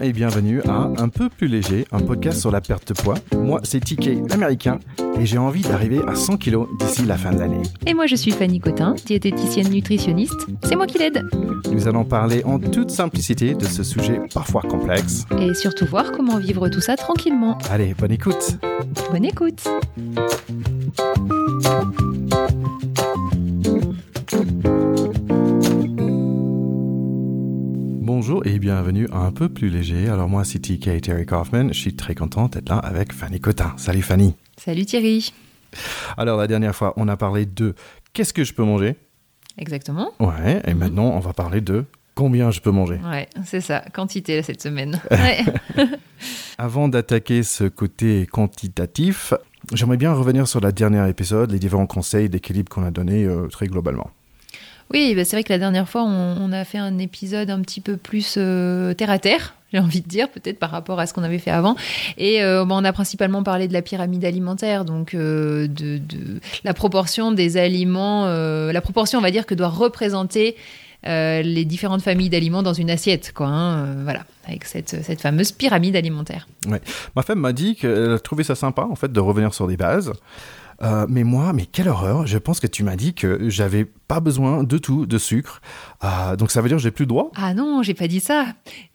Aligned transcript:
Bonjour 0.00 0.08
et 0.08 0.12
bienvenue 0.12 0.62
à 0.62 0.90
Un 0.96 1.08
peu 1.10 1.28
plus 1.28 1.46
léger, 1.46 1.86
un 1.92 2.00
podcast 2.00 2.40
sur 2.40 2.50
la 2.50 2.62
perte 2.62 2.88
de 2.88 2.94
poids. 2.94 3.16
Moi, 3.36 3.60
c'est 3.64 3.80
TK 3.80 4.32
américain 4.32 4.78
et 5.18 5.26
j'ai 5.26 5.36
envie 5.36 5.60
d'arriver 5.60 6.00
à 6.06 6.14
100 6.14 6.38
kilos 6.38 6.68
d'ici 6.78 7.04
la 7.04 7.18
fin 7.18 7.32
de 7.32 7.38
l'année. 7.38 7.62
Et 7.86 7.92
moi, 7.92 8.06
je 8.06 8.16
suis 8.16 8.30
Fanny 8.30 8.60
Cotin, 8.60 8.94
diététicienne 9.04 9.68
nutritionniste. 9.68 10.46
C'est 10.64 10.76
moi 10.76 10.86
qui 10.86 10.98
l'aide. 10.98 11.28
Nous 11.70 11.86
allons 11.86 12.04
parler 12.04 12.42
en 12.44 12.58
toute 12.58 12.90
simplicité 12.90 13.54
de 13.54 13.64
ce 13.64 13.82
sujet 13.82 14.20
parfois 14.32 14.62
complexe. 14.62 15.26
Et 15.38 15.52
surtout 15.52 15.84
voir 15.84 16.12
comment 16.12 16.38
vivre 16.38 16.68
tout 16.68 16.80
ça 16.80 16.96
tranquillement. 16.96 17.58
Allez, 17.70 17.94
bonne 17.94 18.12
écoute. 18.12 18.58
Bonne 19.12 19.26
écoute. 19.26 19.68
Bonjour 28.30 28.46
et 28.46 28.60
bienvenue 28.60 29.08
à 29.10 29.22
Un 29.22 29.32
peu 29.32 29.48
plus 29.48 29.70
léger. 29.70 30.08
Alors 30.08 30.28
moi 30.28 30.44
c'est 30.44 30.60
TK 30.60 31.00
Terry 31.00 31.26
Kaufman, 31.26 31.72
je 31.72 31.78
suis 31.80 31.96
très 31.96 32.14
content 32.14 32.46
d'être 32.46 32.68
là 32.68 32.76
avec 32.76 33.12
Fanny 33.12 33.40
Cotin. 33.40 33.74
Salut 33.76 34.02
Fanny. 34.02 34.36
Salut 34.56 34.86
Thierry. 34.86 35.32
Alors 36.16 36.38
la 36.38 36.46
dernière 36.46 36.72
fois 36.72 36.92
on 36.96 37.08
a 37.08 37.16
parlé 37.16 37.44
de 37.44 37.74
qu'est-ce 38.12 38.32
que 38.32 38.44
je 38.44 38.54
peux 38.54 38.62
manger? 38.62 38.94
Exactement. 39.58 40.12
Ouais, 40.20 40.62
et 40.64 40.74
maintenant 40.74 41.06
on 41.06 41.18
va 41.18 41.32
parler 41.32 41.60
de 41.60 41.86
combien 42.14 42.52
je 42.52 42.60
peux 42.60 42.70
manger. 42.70 43.00
Ouais, 43.04 43.26
c'est 43.44 43.60
ça, 43.60 43.82
quantité 43.92 44.40
cette 44.44 44.62
semaine. 44.62 45.00
Avant 46.58 46.86
d'attaquer 46.86 47.42
ce 47.42 47.64
côté 47.64 48.28
quantitatif, 48.30 49.34
j'aimerais 49.72 49.96
bien 49.96 50.12
revenir 50.12 50.46
sur 50.46 50.60
la 50.60 50.70
dernière 50.70 51.06
épisode, 51.06 51.50
les 51.50 51.58
différents 51.58 51.88
conseils 51.88 52.28
d'équilibre 52.28 52.68
qu'on 52.68 52.84
a 52.84 52.92
donnés 52.92 53.24
euh, 53.24 53.48
très 53.48 53.66
globalement. 53.66 54.12
Oui, 54.92 55.14
bah, 55.14 55.24
c'est 55.24 55.36
vrai 55.36 55.44
que 55.44 55.52
la 55.52 55.58
dernière 55.58 55.88
fois, 55.88 56.02
on, 56.02 56.52
a 56.52 56.64
fait 56.64 56.78
un 56.78 56.98
épisode 56.98 57.50
un 57.50 57.60
petit 57.60 57.80
peu 57.80 57.96
plus 57.96 58.34
euh, 58.36 58.92
terre 58.94 59.10
à 59.10 59.18
terre, 59.18 59.54
j'ai 59.72 59.78
envie 59.78 60.00
de 60.00 60.08
dire, 60.08 60.28
peut-être 60.28 60.58
par 60.58 60.70
rapport 60.70 60.98
à 60.98 61.06
ce 61.06 61.14
qu'on 61.14 61.22
avait 61.22 61.38
fait 61.38 61.52
avant. 61.52 61.76
Et 62.18 62.42
euh, 62.42 62.64
bah, 62.64 62.74
on 62.76 62.84
a 62.84 62.92
principalement 62.92 63.42
parlé 63.42 63.68
de 63.68 63.72
la 63.72 63.82
pyramide 63.82 64.24
alimentaire, 64.24 64.84
donc 64.84 65.14
euh, 65.14 65.68
de, 65.68 66.00
la 66.64 66.74
proportion 66.74 67.30
des 67.30 67.56
aliments, 67.56 68.26
la 68.26 68.80
proportion, 68.80 69.20
on 69.20 69.22
va 69.22 69.30
dire, 69.30 69.46
que 69.46 69.54
doit 69.54 69.68
représenter 69.68 70.56
les 71.04 71.64
différentes 71.64 72.02
familles 72.02 72.28
d'aliments 72.28 72.62
dans 72.62 72.74
une 72.74 72.90
assiette, 72.90 73.32
quoi. 73.32 73.46
Hein, 73.46 74.02
voilà, 74.02 74.24
avec 74.46 74.64
cette, 74.64 75.02
cette, 75.02 75.20
fameuse 75.20 75.52
pyramide 75.52 75.96
alimentaire. 75.96 76.46
Ma 77.16 77.22
femme 77.22 77.38
m'a 77.38 77.52
dit 77.52 77.76
qu'elle 77.76 78.10
a 78.10 78.18
trouvé 78.18 78.42
ça 78.44 78.54
sympa, 78.54 78.82
en 78.82 78.96
fait, 78.96 79.10
de 79.10 79.20
revenir 79.20 79.54
sur 79.54 79.66
des 79.66 79.78
bases. 79.78 80.12
Euh, 80.82 81.06
mais 81.08 81.24
moi, 81.24 81.52
mais 81.52 81.66
quelle 81.66 81.88
horreur 81.88 82.26
Je 82.26 82.38
pense 82.38 82.58
que 82.58 82.66
tu 82.66 82.82
m'as 82.82 82.96
dit 82.96 83.12
que 83.12 83.50
j'avais 83.50 83.84
pas 83.84 84.20
besoin 84.20 84.64
de 84.64 84.78
tout 84.78 85.04
de 85.06 85.18
sucre. 85.18 85.60
Euh, 86.02 86.36
donc 86.36 86.50
ça 86.50 86.62
veut 86.62 86.68
dire 86.68 86.78
que 86.78 86.82
j'ai 86.82 86.90
plus 86.90 87.04
le 87.04 87.08
droit? 87.08 87.30
Ah 87.36 87.52
non, 87.52 87.82
j'ai 87.82 87.94
pas 87.94 88.08
dit 88.08 88.20
ça. 88.20 88.46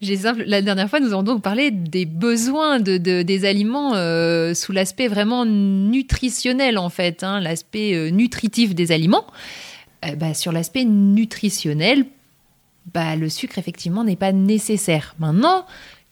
Simple... 0.02 0.44
La 0.46 0.62
dernière 0.62 0.90
fois, 0.90 0.98
nous 0.98 1.12
avons 1.12 1.22
donc 1.22 1.42
parlé 1.42 1.70
des 1.70 2.04
besoins 2.04 2.80
de, 2.80 2.96
des 2.96 3.44
aliments 3.44 3.94
euh, 3.94 4.52
sous 4.54 4.72
l'aspect 4.72 5.08
vraiment 5.08 5.44
nutritionnel 5.44 6.76
en 6.78 6.88
fait, 6.88 7.22
hein, 7.22 7.40
l'aspect 7.40 8.10
nutritif 8.10 8.74
des 8.74 8.92
aliments. 8.92 9.26
Bah, 10.18 10.34
sur 10.34 10.52
l'aspect 10.52 10.84
nutritionnel, 10.84 12.04
bah, 12.94 13.16
le 13.16 13.28
sucre 13.28 13.58
effectivement 13.58 14.04
n'est 14.04 14.16
pas 14.16 14.32
nécessaire. 14.32 15.16
Maintenant, 15.18 15.66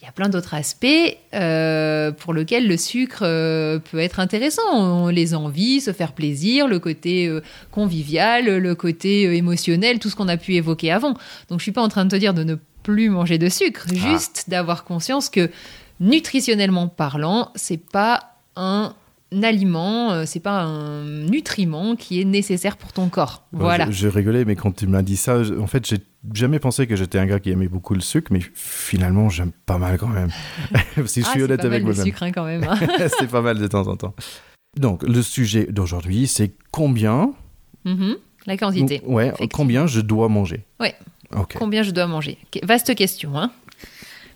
il 0.05 0.07
y 0.07 0.11
a 0.11 0.13
plein 0.13 0.29
d'autres 0.29 0.53
aspects 0.53 0.87
euh, 1.33 2.13
pour 2.13 2.35
lesquels 2.35 2.69
le 2.69 2.77
sucre 2.77 3.21
euh, 3.23 3.79
peut 3.79 3.99
être 4.01 4.21
intéressant. 4.21 5.09
Les 5.09 5.35
envies, 5.35 5.81
se 5.81 5.95
faire 5.95 6.13
plaisir, 6.13 6.69
le 6.69 6.79
côté 6.79 7.27
euh, 7.27 7.41
convivial, 7.71 8.59
le 8.59 8.75
côté 8.75 9.23
émotionnel, 9.35 9.99
tout 10.01 10.11
ce 10.11 10.17
qu'on 10.17 10.29
a 10.29 10.37
pu 10.37 10.57
évoquer 10.57 10.93
avant. 10.93 11.15
Donc 11.49 11.61
je 11.61 11.63
suis 11.63 11.73
pas 11.73 11.81
en 11.81 11.89
train 11.89 12.05
de 12.05 12.11
te 12.11 12.17
dire 12.17 12.35
de 12.35 12.45
ne 12.45 12.57
plus 12.83 13.09
manger 13.09 13.39
de 13.39 13.49
sucre, 13.49 13.87
ah. 13.89 13.95
juste 13.95 14.45
d'avoir 14.49 14.85
conscience 14.85 15.31
que 15.31 15.51
nutritionnellement 16.01 16.89
parlant, 16.89 17.51
c'est 17.55 17.83
pas 17.83 18.35
un 18.57 18.95
aliment, 19.43 20.25
c'est 20.27 20.41
pas 20.41 20.63
un 20.63 21.05
nutriment 21.05 21.97
qui 21.97 22.21
est 22.21 22.25
nécessaire 22.25 22.77
pour 22.77 22.93
ton 22.93 23.09
corps. 23.09 23.47
Voilà. 23.53 23.87
Je, 23.87 23.93
je 23.93 24.09
rigolais, 24.09 24.45
mais 24.45 24.57
quand 24.57 24.75
tu 24.75 24.87
m'as 24.87 25.03
dit 25.03 25.17
ça, 25.17 25.41
en 25.59 25.67
fait, 25.67 25.87
j'ai 25.87 25.99
jamais 26.33 26.59
pensé 26.59 26.87
que 26.87 26.97
j'étais 26.97 27.19
un 27.19 27.27
gars 27.27 27.41
qui 27.41 27.51
aimait 27.51 27.69
beaucoup 27.69 27.95
le 27.95 28.01
sucre, 28.01 28.33
mais 28.33 28.41
finalement, 28.55 29.29
j'aime 29.29 29.53
pas 29.67 29.79
mal 29.79 29.99
quand 29.99 30.09
même. 30.09 30.31
si 31.07 31.23
je 31.23 31.27
suis 31.27 31.41
ah, 31.43 31.45
honnête 31.45 31.65
avec 31.65 31.83
moi-même. 31.83 31.97
C'est 31.97 32.05
sucre 32.05 32.23
hein, 32.23 32.33
quand 32.33 32.45
même. 32.45 32.65
Hein. 32.65 32.79
c'est 33.19 33.29
pas 33.29 33.43
mal 33.43 33.59
de 33.59 33.67
temps 33.67 33.87
en 33.87 33.97
temps. 33.97 34.15
Donc, 34.79 35.03
le 35.03 35.23
sujet 35.23 35.67
d'aujourd'hui, 35.71 36.27
c'est 36.27 36.53
combien. 36.71 37.33
Mm-hmm. 37.85 38.17
La 38.47 38.57
quantité. 38.57 39.01
ouais, 39.07 39.33
combien 39.53 39.87
je 39.87 40.01
dois 40.01 40.29
manger. 40.29 40.65
Ouais. 40.81 40.95
Combien 41.59 41.83
je 41.83 41.91
dois 41.91 42.07
manger. 42.07 42.39
Vaste 42.63 42.95
question, 42.95 43.37
hein 43.37 43.51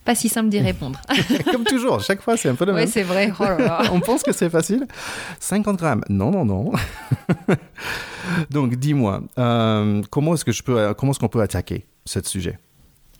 pas 0.09 0.15
si 0.15 0.31
simple 0.31 0.49
d'y 0.49 0.59
répondre. 0.59 0.99
Comme 1.53 1.65
toujours, 1.65 2.01
chaque 2.01 2.23
fois, 2.23 2.39
c'est 2.39 2.49
un 2.49 2.55
peu 2.55 2.65
le 2.65 2.73
même. 2.73 2.87
Oui, 2.87 2.91
c'est 2.91 3.03
vrai. 3.03 3.31
Oh 3.39 3.45
On 3.93 4.01
pense 4.01 4.23
que 4.23 4.33
c'est 4.33 4.49
facile. 4.49 4.87
50 5.39 5.77
grammes. 5.77 6.01
Non, 6.09 6.31
non, 6.31 6.47
non. 6.47 6.73
Donc, 8.51 8.77
dis-moi, 8.77 9.21
euh, 9.39 10.01
comment 10.11 10.33
est-ce 10.33 10.47
que 10.47 10.53
je 10.53 10.63
peux, 10.63 10.95
comment 10.95 11.13
est-ce 11.13 11.19
qu'on 11.19 11.29
peut 11.29 11.43
attaquer 11.43 11.85
ce 12.07 12.21
sujet? 12.23 12.59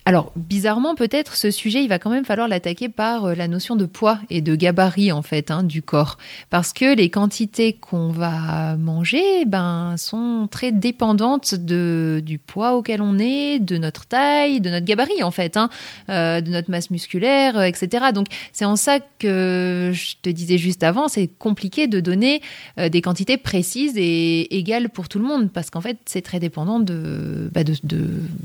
Alors, 0.09 0.31
bizarrement, 0.35 0.95
peut-être, 0.95 1.35
ce 1.35 1.51
sujet, 1.51 1.83
il 1.83 1.87
va 1.87 1.99
quand 1.99 2.09
même 2.09 2.25
falloir 2.25 2.47
l'attaquer 2.47 2.89
par 2.89 3.25
euh, 3.25 3.35
la 3.35 3.47
notion 3.47 3.75
de 3.75 3.85
poids 3.85 4.17
et 4.31 4.41
de 4.41 4.55
gabarit, 4.55 5.11
en 5.11 5.21
fait, 5.21 5.51
hein, 5.51 5.61
du 5.61 5.83
corps. 5.83 6.17
Parce 6.49 6.73
que 6.73 6.95
les 6.95 7.11
quantités 7.11 7.73
qu'on 7.73 8.09
va 8.09 8.75
manger, 8.75 9.45
ben, 9.45 9.97
sont 9.97 10.47
très 10.49 10.71
dépendantes 10.71 11.53
de, 11.53 12.23
du 12.25 12.39
poids 12.39 12.73
auquel 12.73 13.03
on 13.03 13.19
est, 13.19 13.59
de 13.59 13.77
notre 13.77 14.07
taille, 14.07 14.61
de 14.61 14.71
notre 14.71 14.87
gabarit, 14.87 15.21
en 15.21 15.29
fait, 15.29 15.57
hein, 15.57 15.69
euh, 16.09 16.41
de 16.41 16.49
notre 16.49 16.71
masse 16.71 16.89
musculaire, 16.89 17.59
euh, 17.59 17.65
etc. 17.65 18.05
Donc, 18.11 18.29
c'est 18.51 18.65
en 18.65 18.77
ça 18.77 18.97
que 19.19 19.91
je 19.93 20.15
te 20.23 20.29
disais 20.31 20.57
juste 20.57 20.81
avant, 20.81 21.07
c'est 21.07 21.27
compliqué 21.27 21.85
de 21.85 21.99
donner 21.99 22.41
des 22.77 23.01
quantités 23.01 23.37
précises 23.37 23.93
et 23.95 24.57
égales 24.57 24.89
pour 24.89 25.07
tout 25.07 25.19
le 25.19 25.25
monde. 25.25 25.51
Parce 25.51 25.69
qu'en 25.69 25.81
fait, 25.81 25.99
c'est 26.05 26.23
très 26.23 26.39
dépendant 26.39 26.79
de, 26.79 27.51
bah, 27.53 27.61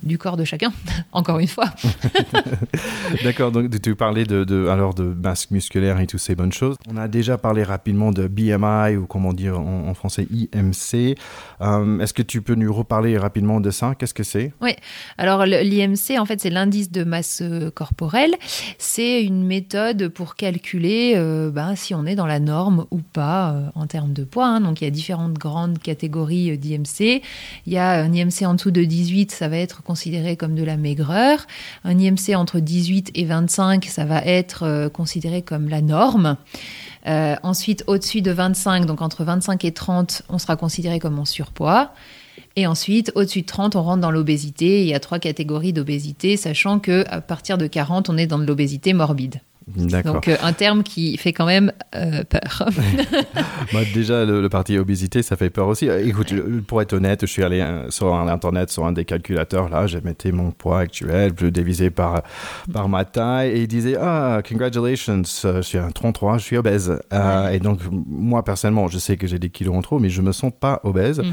du 0.03 0.19
corps 0.19 0.37
de 0.37 0.45
chacun, 0.45 0.71
encore 1.13 1.39
une 1.39 1.49
fois 1.49 1.54
fois. 1.55 1.71
D'accord, 3.25 3.53
donc 3.53 3.71
tu 3.81 3.95
parlais 3.95 4.25
de, 4.25 4.45
de, 4.45 4.67
alors 4.69 4.95
de 4.95 5.05
masse 5.05 5.51
musculaire 5.51 6.01
et 6.01 6.07
toutes 6.07 6.21
ces 6.21 6.35
bonnes 6.35 6.53
choses. 6.53 6.77
On 6.91 6.97
a 6.97 7.09
déjà 7.09 7.39
parlé 7.39 7.63
rapidement 7.63 8.13
de 8.13 8.27
BMI 8.27 8.97
ou 8.97 9.07
comment 9.07 9.33
dire 9.33 9.59
en, 9.59 9.95
français 9.95 10.27
IMC. 10.31 11.17
Euh, 11.61 11.99
est-ce 12.01 12.13
que 12.13 12.23
tu 12.23 12.43
peux 12.43 12.55
nous 12.55 12.73
reparler 12.73 13.17
rapidement 13.17 13.61
de 13.61 13.71
ça? 13.71 13.95
Qu'est-ce 13.99 14.15
que 14.15 14.23
c'est? 14.23 14.53
Oui, 14.61 14.73
alors 15.19 15.47
l'IMC 15.47 16.19
en 16.19 16.25
fait 16.25 16.41
c'est 16.41 16.51
l'indice 16.51 16.91
de 16.91 17.05
masse 17.05 17.41
euh, 17.43 17.71
corporelle. 17.71 18.35
C'est 18.79 19.23
une 19.23 19.45
méthode 19.45 20.09
pour 20.09 20.35
calculer 20.35 21.13
euh, 21.17 21.51
ben, 21.51 21.77
si 21.77 21.95
on 21.95 22.07
est 22.07 22.17
dans 22.17 22.27
la 22.27 22.41
norme 22.41 22.87
ou 22.91 22.99
pas 22.99 23.55
en 23.75 23.87
termes 23.87 24.13
de 24.13 24.25
poids. 24.25 24.47
Hein. 24.47 24.61
Donc 24.61 24.81
il 24.81 24.85
y 24.85 24.87
a 24.89 24.91
différentes 24.91 25.35
grandes 25.35 25.79
catégories 25.79 26.59
d'IMC. 26.59 27.23
Il 27.67 27.73
y 27.73 27.79
a 27.79 28.03
un 28.03 28.13
IMC 28.13 28.43
en 28.45 28.55
dessous 28.55 28.71
de 28.71 28.83
18, 28.83 29.31
ça 29.31 29.49
va 29.49 29.59
être 29.59 29.83
considéré 29.83 30.37
comme 30.37 30.55
de 30.55 30.65
la 30.65 30.77
maigreur. 30.77 31.44
Un 31.85 31.99
IMC 31.99 32.35
entre 32.35 32.61
18 32.61 33.11
et 33.15 33.25
25, 33.25 33.85
ça 33.87 34.05
va 34.05 34.23
être 34.25 34.65
euh, 34.65 34.89
considéré 34.89 35.43
comme 35.43 35.69
la 35.69 35.81
norme. 35.81 36.37
Euh, 37.07 37.37
ensuite, 37.43 37.85
au-dessus 37.87 38.23
de 38.23 38.31
25, 38.31 38.87
donc 38.87 39.03
entre 39.03 39.25
25 39.25 39.65
et 39.65 39.73
30, 39.73 40.23
on 40.29 40.39
sera 40.39 40.57
considéré 40.57 40.99
comme 40.99 41.19
en 41.19 41.25
surpoids. 41.25 41.93
Et 42.57 42.67
ensuite, 42.67 43.13
au-dessus 43.15 43.43
de 43.43 43.47
30, 43.47 43.77
on 43.77 43.83
rentre 43.83 44.01
dans 44.01 44.11
l'obésité. 44.11 44.83
Il 44.83 44.89
y 44.89 44.95
a 44.95 45.01
trois 45.01 45.19
catégories 45.19 45.73
d'obésité, 45.73 46.37
sachant 46.37 46.79
que 46.79 47.05
à 47.09 47.21
partir 47.21 47.59
de 47.59 47.67
40, 47.67 48.09
on 48.09 48.17
est 48.17 48.27
dans 48.27 48.39
de 48.39 48.45
l'obésité 48.45 48.93
morbide. 48.93 49.41
Donc 49.67 50.29
euh, 50.29 50.37
un 50.43 50.53
terme 50.53 50.83
qui 50.83 51.17
fait 51.17 51.33
quand 51.33 51.47
même 51.47 51.73
euh, 51.97 52.23
peur. 52.25 52.69
bah, 53.73 53.81
déjà, 53.95 54.25
le, 54.25 54.47
parti 54.49 54.77
obésité, 54.77 55.23
ça 55.23 55.37
fait 55.37 55.49
peur 55.49 55.69
aussi. 55.69 55.89
Euh, 55.89 56.07
écoute, 56.07 56.35
pour 56.67 56.83
être 56.83 56.93
honnête, 56.93 57.21
je 57.23 57.27
suis 57.27 57.43
allé 57.43 57.65
sur 57.89 58.15
Internet, 58.15 58.71
sur 58.71 58.85
un 58.85 58.93
des 58.93 59.07
calculateurs, 59.07 59.71
là, 59.71 59.87
j'ai 59.87 60.03
mettais 60.03 60.33
mon 60.33 60.51
poids 60.51 60.81
actuel, 60.81 61.33
je 61.41 61.47
divisé 61.47 61.89
par, 61.89 62.23
par 62.73 62.89
ma 62.91 63.07
taille, 63.07 63.53
et 63.53 63.63
il 63.63 63.69
disait, 63.69 63.97
ah, 63.99 64.43
congratulations, 64.47 65.23
je 65.25 65.63
suis 65.63 65.79
un 65.79 65.91
33, 65.91 66.39
je 66.39 66.45
suis 66.45 66.57
obèse. 66.59 66.99
Et 67.53 67.59
donc, 67.59 67.81
moi, 67.91 68.45
personnellement, 68.45 68.89
je 68.89 68.99
sais 68.99 69.17
que 69.17 69.27
j'ai 69.27 69.39
des 69.39 69.49
kilos 69.49 69.75
en 69.75 69.83
trop, 69.83 69.99
mais 69.99 70.11
je 70.11 70.21
me 70.21 70.33
sens 70.33 70.53
pas 70.59 70.81
obèse. 70.85 71.21
Mm-hmm. 71.21 71.33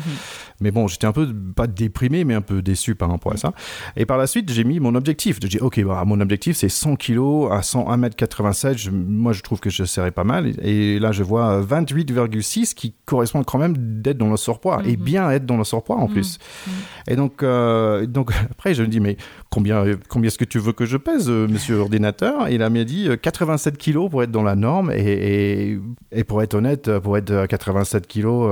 Mais 0.61 0.71
bon, 0.71 0.87
j'étais 0.87 1.07
un 1.07 1.11
peu, 1.11 1.27
pas 1.55 1.67
déprimé, 1.67 2.23
mais 2.23 2.35
un 2.35 2.41
peu 2.41 2.61
déçu 2.61 2.95
par 2.95 3.09
rapport 3.09 3.33
à 3.33 3.37
ça. 3.37 3.51
Et 3.97 4.05
par 4.05 4.17
la 4.17 4.27
suite, 4.27 4.51
j'ai 4.51 4.63
mis 4.63 4.79
mon 4.79 4.95
objectif. 4.95 5.39
J'ai 5.41 5.49
dit, 5.49 5.59
ok, 5.59 5.83
bah, 5.83 6.03
mon 6.05 6.21
objectif, 6.21 6.55
c'est 6.55 6.69
100 6.69 6.95
kilos 6.95 7.51
à 7.51 7.61
101 7.61 7.97
mètres 7.97 8.15
87, 8.21 8.91
moi 8.91 9.33
je 9.33 9.41
trouve 9.41 9.59
que 9.59 9.71
je 9.71 9.83
serais 9.83 10.11
pas 10.11 10.23
mal. 10.23 10.53
Et 10.61 10.99
là 10.99 11.11
je 11.11 11.23
vois 11.23 11.59
28,6 11.61 12.75
qui 12.75 12.93
correspond 13.05 13.43
quand 13.43 13.57
même 13.57 13.75
d'être 13.77 14.19
dans 14.19 14.29
le 14.29 14.37
surpoids 14.37 14.77
mm 14.77 14.89
et 14.91 14.97
mhm. 14.97 15.03
bien 15.03 15.31
être 15.31 15.45
dans 15.45 15.57
le 15.57 15.63
surpoids 15.63 15.95
en 15.95 16.07
mhm. 16.07 16.13
plus. 16.13 16.37
Mhm. 16.67 16.73
Et 17.07 17.15
donc, 17.15 17.41
euh, 17.41 18.05
donc 18.05 18.31
après 18.51 18.75
je 18.75 18.83
me 18.83 18.87
dis 18.87 18.99
mais 18.99 19.17
combien, 19.49 19.83
combien 20.07 20.27
est-ce 20.27 20.37
que 20.37 20.45
tu 20.45 20.59
veux 20.59 20.73
que 20.73 20.85
je 20.85 20.97
pèse 20.97 21.29
euh, 21.29 21.47
monsieur 21.47 21.77
ordinateur? 21.77 22.47
Et 22.47 22.57
là 22.59 22.67
il 22.67 22.73
m'a 22.73 22.83
dit 22.83 23.09
euh, 23.09 23.15
87 23.15 23.77
kilos 23.77 24.11
pour 24.11 24.21
être 24.21 24.31
dans 24.31 24.43
la 24.43 24.55
norme 24.55 24.91
et, 24.91 25.79
et, 26.11 26.23
pour 26.23 26.43
être 26.43 26.53
honnête, 26.53 26.99
pour 26.99 27.17
être 27.17 27.33
à 27.33 27.47
87 27.47 28.05
kilos, 28.05 28.51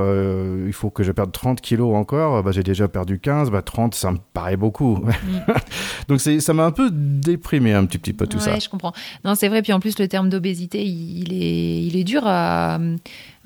il 0.66 0.74
faut 0.74 0.90
que 0.90 1.04
je 1.04 1.12
perde 1.12 1.32
30 1.32 1.62
kilos 1.62 1.96
encore. 1.96 2.42
Bah, 2.44 2.52
J'ai 2.52 2.64
déjà 2.64 2.88
perdu 2.88 3.20
15, 3.20 3.52
bah, 3.52 3.62
30 3.62 3.94
ça 3.94 4.12
me 4.12 4.18
paraît 4.34 4.58
beaucoup. 4.58 5.04
donc 6.08 6.20
ça 6.20 6.54
m'a 6.54 6.66
un 6.66 6.72
peu 6.72 6.90
déprimé 6.92 7.74
un 7.74 7.86
petit, 7.86 8.00
petit 8.00 8.14
peu 8.14 8.26
tout 8.26 8.38
ouais, 8.38 8.44
ça. 8.44 8.60
je 8.60 8.70
comprends. 8.70 8.94
Non 9.24 9.36
c'est 9.36 9.48
vrai 9.48 9.59
puis 9.62 9.74
en 9.74 9.80
plus, 9.80 10.00
le 10.00 10.08
terme 10.08 10.30
d'obésité, 10.30 10.86
il 10.86 11.34
est, 11.34 11.84
il 11.84 11.98
est 11.98 12.04
dur 12.04 12.24
à, 12.26 12.80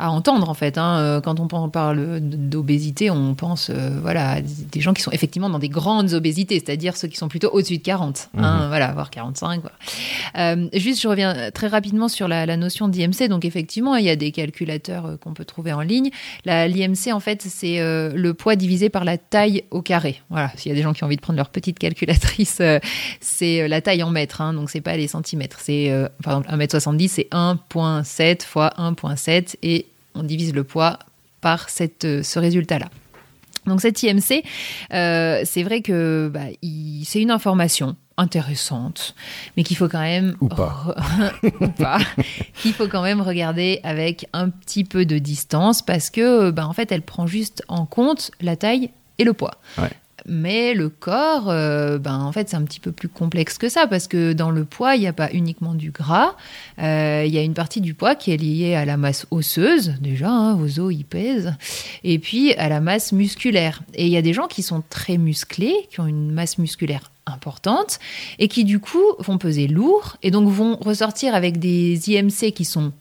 à 0.04 0.12
entendre 0.12 0.50
en 0.50 0.54
fait. 0.54 0.78
Hein. 0.78 0.98
Euh, 1.00 1.22
quand 1.22 1.40
on 1.40 1.70
parle 1.70 2.20
d'obésité, 2.20 3.10
on 3.10 3.36
pense 3.36 3.70
euh, 3.70 3.98
voilà, 4.02 4.32
à 4.32 4.42
des 4.42 4.82
gens 4.82 4.94
qui 4.94 5.02
sont 5.02 5.12
effectivement 5.12 5.50
dans 5.50 5.60
des 5.60 5.70
grandes 5.70 6.12
obésités, 6.12 6.56
c'est-à-dire 6.56 6.98
ceux 6.98 7.08
qui 7.08 7.16
sont 7.16 7.30
plutôt 7.30 7.50
au-dessus 7.54 7.78
de 7.78 7.84
40, 7.84 8.30
hein, 8.38 8.64
mhm. 8.64 8.68
voilà, 8.68 8.92
voire 8.92 9.10
45. 9.10 9.62
Euh, 10.38 10.68
juste, 10.74 11.02
je 11.02 11.08
reviens 11.08 11.52
très 11.52 11.68
rapidement 11.68 12.10
sur 12.10 12.28
la, 12.28 12.44
notion 12.58 12.90
d'IMC. 12.90 13.30
Donc 13.30 13.46
effectivement, 13.46 13.96
il 13.96 14.04
y 14.04 14.10
a 14.10 14.18
des 14.18 14.32
calculateurs 14.32 15.18
qu'on 15.22 15.34
peut 15.34 15.46
trouver 15.46 15.72
en 15.72 15.82
ligne. 15.82 16.10
L'IMC, 16.46 17.14
en 17.14 17.20
fait, 17.22 17.42
c'est 17.42 17.80
le 17.80 18.34
poids 18.34 18.56
divisé 18.56 18.90
par 18.90 19.06
la 19.06 19.18
taille 19.18 19.64
au 19.72 19.82
carré. 19.82 20.22
Voilà, 20.30 20.52
s'il 20.56 20.70
y 20.70 20.74
a 20.74 20.76
des 20.76 20.84
gens 20.84 20.94
qui 20.94 21.04
ont 21.04 21.08
envie 21.08 21.16
de 21.16 21.22
prendre 21.22 21.38
leur 21.38 21.50
petite 21.50 21.80
calculatrice, 21.80 22.62
c'est 23.22 23.68
la 23.68 23.82
taille 23.82 24.04
en 24.04 24.10
mètres, 24.10 24.42
hein, 24.42 24.54
donc 24.54 24.70
c'est 24.70 24.82
pas 24.82 24.98
les 24.98 25.08
centimètres. 25.08 25.60
C'est 25.62 25.92
par 26.22 26.42
exemple 26.42 26.64
1m70, 26.64 27.08
c'est 27.08 27.28
1.7 27.32 28.44
fois 28.44 28.72
1.7 28.78 29.56
et 29.64 29.88
on 30.16 30.24
divise 30.24 30.54
le 30.54 30.64
poids 30.64 31.00
par 31.42 31.70
cette, 31.70 32.06
euh, 32.06 32.24
ce 32.24 32.40
résultat-là. 32.40 32.90
Donc 33.66 33.82
cette 33.82 34.02
IMC, 34.04 34.44
euh, 34.94 35.42
c'est 35.46 35.64
vrai 35.64 35.82
que 35.82 36.30
bah, 36.34 36.48
c'est 37.06 37.22
une 37.22 37.32
information 37.32 37.96
intéressante, 38.18 39.16
mais 39.56 39.64
qu'il 39.64 39.78
faut 39.78 39.88
quand 39.88 40.02
même 40.02 40.36
ou 40.42 41.68
pas, 41.70 42.00
qu'il 42.62 42.74
faut 42.74 42.88
quand 42.88 43.02
même 43.02 43.22
regarder 43.22 43.80
avec 43.84 44.28
un 44.34 44.50
petit 44.50 44.84
peu 44.84 45.06
de 45.06 45.18
distance 45.18 45.82
parce 45.82 46.10
que 46.10 46.52
bah, 46.52 46.68
en 46.68 46.74
fait 46.74 46.92
elle 46.92 47.02
prend 47.02 47.26
juste 47.26 47.64
en 47.70 47.86
compte 47.86 48.32
la 48.42 48.56
taille 48.56 48.92
et 49.18 49.24
le 49.24 49.34
poids. 49.34 49.56
Mais 50.26 50.74
le 50.74 50.90
corps, 50.90 51.50
euh, 51.50 51.98
ben, 51.98 52.20
en 52.20 52.32
fait, 52.32 52.50
c'est 52.50 52.56
un 52.56 52.64
petit 52.64 52.80
peu 52.80 52.92
plus 52.92 53.10
complexe 53.10 53.58
que 53.58 53.70
ça, 53.70 53.88
parce 53.88 54.08
que 54.08 54.34
dans 54.34 54.52
le 54.52 54.64
poids, 54.66 54.96
il 54.96 55.02
n'y 55.02 55.08
a 55.08 55.14
pas 55.14 55.30
uniquement 55.32 55.74
du 55.74 55.92
gras, 55.92 56.36
euh, 56.80 57.24
il 57.26 57.34
y 57.34 57.38
a 57.38 57.42
une 57.42 57.54
partie 57.54 57.82
du 57.82 57.94
poids 57.94 58.16
qui 58.16 58.32
est 58.32 58.38
liée 58.38 58.76
à 58.76 58.86
la 58.86 58.98
masse 58.98 59.26
osseuse, 59.32 59.96
déjà, 60.00 60.30
hein, 60.30 60.56
vos 60.56 60.80
os, 60.80 60.94
ils 60.94 61.06
pèsent, 61.06 61.54
et 62.04 62.20
puis 62.20 62.54
à 62.54 62.70
la 62.70 62.80
masse 62.80 63.12
musculaire. 63.12 63.82
Et 63.96 64.06
il 64.06 64.12
y 64.12 64.18
a 64.18 64.22
des 64.22 64.34
gens 64.34 64.48
qui 64.48 64.64
sont 64.64 64.84
très 64.90 65.18
musclés, 65.18 65.88
qui 65.92 66.00
ont 66.00 66.08
une 66.08 66.32
masse 66.32 66.58
musculaire 66.58 67.12
importante, 67.26 68.00
et 68.40 68.48
qui 68.48 68.64
du 68.64 68.80
coup 68.80 69.04
vont 69.20 69.38
peser 69.38 69.68
lourd, 69.68 70.18
et 70.24 70.32
donc 70.32 70.50
vont 70.50 70.78
ressortir 70.78 71.36
avec 71.36 71.60
des 71.60 72.10
IMC 72.10 72.54
qui 72.54 72.66
sont 72.66 72.94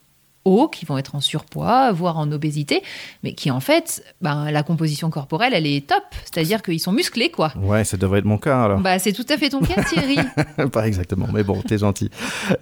hauts, 0.45 0.69
qui 0.69 0.85
vont 0.85 0.99
être 0.99 1.15
en 1.15 1.21
surpoids, 1.21 1.93
voire 1.93 2.19
en 2.19 2.31
obésité, 2.33 2.83
mais 3.23 3.33
qui 3.33 3.51
en 3.51 3.61
fait, 3.61 4.05
ben, 4.21 4.51
la 4.51 4.63
composition 4.63 5.11
corporelle, 5.11 5.53
elle 5.55 5.67
est 5.67 5.87
top. 5.87 6.05
C'est-à-dire 6.25 6.63
qu'ils 6.63 6.81
sont 6.81 6.93
musclés, 6.93 7.31
quoi. 7.31 7.53
Ouais, 7.57 7.85
ça 7.85 7.97
devrait 7.97 8.21
être 8.21 8.25
mon 8.25 8.39
cas 8.39 8.65
alors. 8.65 8.81
Bah, 8.81 8.99
c'est 8.99 9.13
tout 9.13 9.27
à 9.29 9.37
fait 9.37 9.51
ton 9.51 9.61
cas, 9.61 9.83
Thierry. 9.85 10.17
Pas 10.73 10.87
exactement, 10.87 11.29
mais 11.33 11.45
bon, 11.45 11.61
t'es 11.63 11.79
gentil. 11.79 12.11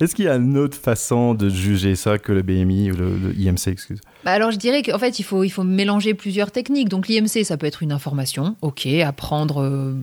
Est-ce 0.00 0.14
qu'il 0.14 0.26
y 0.26 0.28
a 0.28 0.36
une 0.36 0.58
autre 0.58 0.76
façon 0.76 1.34
de 1.34 1.48
juger 1.48 1.96
ça 1.96 2.18
que 2.18 2.32
le 2.32 2.42
BMI 2.42 2.92
ou 2.92 2.96
le, 2.96 3.34
IMC, 3.38 3.68
excuse 3.68 4.00
bah 4.22 4.32
alors 4.32 4.50
je 4.50 4.58
dirais 4.58 4.82
qu'en 4.82 4.98
fait 4.98 5.18
il 5.18 5.22
faut, 5.22 5.44
il 5.44 5.48
faut 5.48 5.64
mélanger 5.64 6.12
plusieurs 6.12 6.50
techniques. 6.50 6.90
Donc 6.90 7.08
l'IMC 7.08 7.42
ça 7.42 7.56
peut 7.56 7.66
être 7.66 7.82
une 7.82 7.90
information, 7.90 8.54
ok, 8.60 8.86
à 8.86 9.12
prendre 9.12 9.62
euh, 9.62 9.94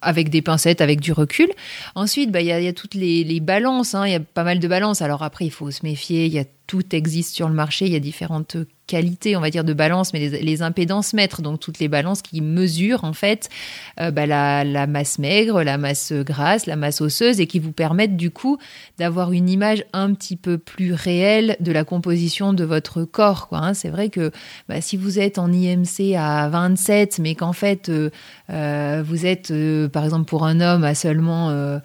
avec 0.00 0.30
des 0.30 0.40
pincettes, 0.40 0.80
avec 0.80 1.00
du 1.00 1.12
recul. 1.12 1.48
Ensuite 1.94 2.30
bah, 2.30 2.40
il 2.40 2.46
y, 2.46 2.52
a, 2.52 2.60
y, 2.60 2.68
a 2.68 2.72
toutes 2.72 2.94
les, 2.94 3.22
les 3.22 3.40
balances, 3.40 3.94
hein. 3.94 4.06
il 4.06 4.12
y 4.12 4.16
a 4.16 4.20
pas 4.20 4.44
mal 4.44 4.60
de 4.60 4.68
balances. 4.68 5.02
Alors 5.02 5.22
après 5.22 5.44
il 5.44 5.50
faut 5.50 5.70
se 5.70 5.84
méfier, 5.84 6.24
il 6.24 6.32
y 6.32 6.38
a 6.38 6.44
tout 6.70 6.94
existe 6.94 7.34
sur 7.34 7.48
le 7.48 7.54
marché. 7.54 7.86
Il 7.86 7.92
y 7.92 7.96
a 7.96 8.00
différentes 8.00 8.56
qualités, 8.86 9.36
on 9.36 9.40
va 9.40 9.50
dire, 9.50 9.64
de 9.64 9.72
balance, 9.72 10.12
mais 10.12 10.28
les, 10.28 10.62
impédances 10.62 11.14
mètres, 11.14 11.42
donc 11.42 11.58
toutes 11.58 11.80
les 11.80 11.88
balances 11.88 12.22
qui 12.22 12.40
mesurent 12.40 13.02
en 13.02 13.12
fait 13.12 13.48
euh, 13.98 14.12
bah, 14.12 14.24
la, 14.24 14.86
masse 14.86 15.18
maigre, 15.18 15.64
la 15.64 15.78
masse 15.78 16.12
grasse, 16.12 16.66
la 16.66 16.76
masse 16.76 17.00
osseuse, 17.00 17.40
et 17.40 17.48
qui 17.48 17.58
vous 17.58 17.72
permettent 17.72 18.16
du 18.16 18.30
coup 18.30 18.56
d'avoir 18.98 19.32
une 19.32 19.48
image 19.48 19.84
un 19.92 20.14
petit 20.14 20.36
peu 20.36 20.58
plus 20.58 20.92
réelle 20.92 21.56
de 21.58 21.72
la 21.72 21.82
composition 21.82 22.52
de 22.52 22.62
votre 22.62 23.02
corps. 23.02 23.48
Hein. 23.50 23.74
C'est 23.74 23.90
vrai 23.90 24.08
que 24.08 24.30
bah, 24.68 24.80
si 24.80 24.96
vous 24.96 25.18
êtes 25.18 25.38
en 25.38 25.50
IMC 25.52 26.14
à 26.16 26.48
27, 26.50 27.18
mais 27.18 27.34
qu'en 27.34 27.52
fait 27.52 27.88
euh, 27.88 28.10
euh, 28.50 29.02
vous 29.04 29.26
êtes, 29.26 29.52
par 29.88 30.04
exemple, 30.04 30.26
pour 30.26 30.46
un 30.46 30.60
homme 30.60 30.84
à 30.84 30.94
seulement 30.94 31.80